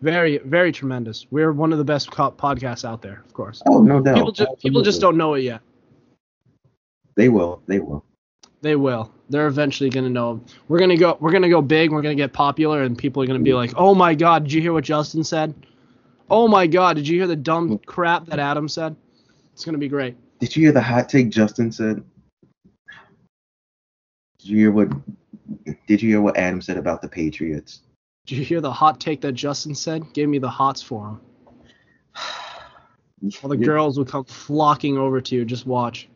[0.00, 1.26] Very, very tremendous.
[1.30, 3.62] We're one of the best co- podcasts out there, of course.
[3.66, 4.14] Oh, no doubt.
[4.14, 5.60] People, ju- people just don't know it yet.
[7.16, 7.62] They will.
[7.66, 8.04] They will.
[8.60, 9.12] They will.
[9.30, 10.40] They're eventually gonna know.
[10.68, 11.18] We're gonna go.
[11.20, 11.92] We're gonna go big.
[11.92, 14.60] We're gonna get popular, and people are gonna be like, "Oh my God, did you
[14.60, 15.54] hear what Justin said?
[16.30, 17.86] Oh my God, did you hear the dumb mm.
[17.86, 18.96] crap that Adam said?"
[19.52, 20.16] It's gonna be great.
[20.38, 22.02] Did you hear the hot take Justin said?
[24.38, 24.88] Did you hear what?
[25.86, 27.82] Did you hear what Adam said about the Patriots?
[28.26, 30.12] Did you hear the hot take that Justin said?
[30.12, 31.20] Gave me the hots for him.
[33.42, 35.44] All the girls will come flocking over to you.
[35.44, 36.08] Just watch.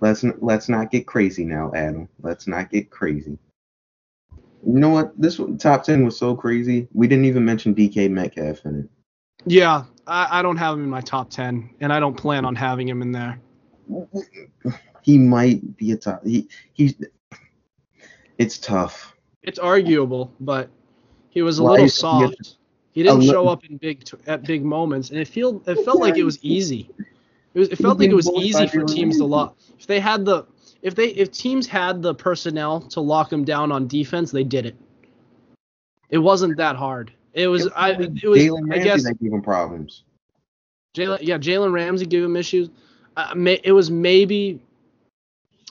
[0.00, 2.08] Let's let's not get crazy now, Adam.
[2.20, 3.38] Let's not get crazy.
[4.66, 5.12] You know what?
[5.20, 6.88] This one- top ten was so crazy.
[6.92, 8.88] We didn't even mention DK Metcalf in it.
[9.46, 12.54] Yeah, I, I don't have him in my top ten, and I don't plan on
[12.54, 13.40] having him in there.
[15.02, 16.24] He might be a top.
[16.26, 16.94] He he's.
[18.38, 19.14] It's tough.
[19.42, 20.68] It's arguable, but
[21.30, 22.56] he was a little soft.
[22.92, 26.00] He didn't show up in big t- at big moments, and it feel it felt
[26.00, 26.90] like it was easy.
[27.56, 29.56] It was it felt like it was easy for teams to lock.
[29.78, 30.44] If they had the
[30.82, 34.66] if they if teams had the personnel to lock him down on defense, they did
[34.66, 34.76] it.
[36.10, 37.14] It wasn't that hard.
[37.32, 40.04] It was I it was Jalen I Ramsey guess that gave him problems.
[40.94, 42.68] Jalen yeah Jalen Ramsey gave him issues.
[43.16, 44.60] Uh, may, it was maybe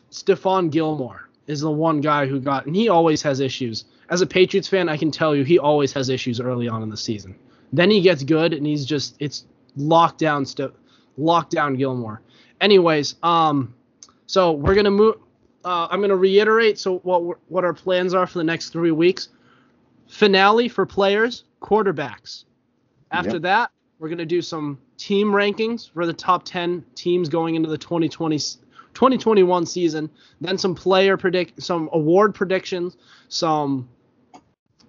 [0.09, 3.85] Stephon Gilmore is the one guy who got and he always has issues.
[4.09, 6.89] As a Patriots fan, I can tell you he always has issues early on in
[6.89, 7.35] the season.
[7.71, 10.47] Then he gets good and he's just it's locked down
[11.17, 12.21] locked down Gilmore.
[12.61, 13.73] Anyways, um
[14.27, 15.15] so we're going to move
[15.63, 18.91] uh, I'm going to reiterate so what what our plans are for the next 3
[18.91, 19.29] weeks.
[20.07, 22.45] Finale for players, quarterbacks.
[23.11, 23.41] After Yep.
[23.43, 27.69] that, we're going to do some team rankings for the top 10 teams going into
[27.69, 28.37] the 2020
[28.95, 30.09] 2021 season,
[30.39, 32.97] then some player predict some award predictions,
[33.27, 33.87] some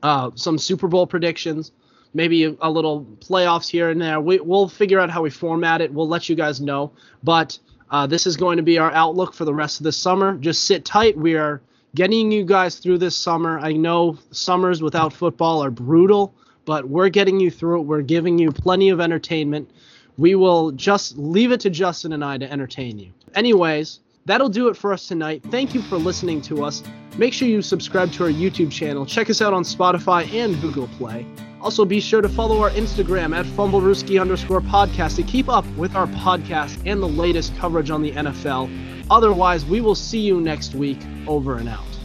[0.03, 1.72] uh, some Super Bowl predictions,
[2.17, 4.21] maybe a, little playoffs here and there.
[4.21, 5.93] We, we'll figure out how we format it.
[5.93, 6.93] We'll let you guys know.
[7.23, 7.59] But
[7.91, 10.37] uh, this is going to be our outlook for the rest of the summer.
[10.39, 11.17] Just sit tight.
[11.17, 11.61] We are
[11.95, 13.59] getting you guys through this summer.
[13.59, 17.85] I know summers without football are brutal, but we're getting you through it.
[17.85, 19.71] We're giving you plenty of entertainment.
[20.17, 23.12] We will just leave it to Justin and I to entertain you.
[23.35, 25.43] Anyways, that'll do it for us tonight.
[25.51, 26.83] Thank you for listening to us.
[27.19, 29.05] Make sure you subscribe to our YouTube channel.
[29.05, 31.27] Check us out on Spotify and Google Play.
[31.67, 35.97] Also, be sure to follow our Instagram at fumblerooski underscore podcast to keep up with
[35.97, 38.71] our podcast and the latest coverage on the NFL.
[39.11, 41.01] Otherwise, we will see you next week.
[41.27, 41.95] Over and out.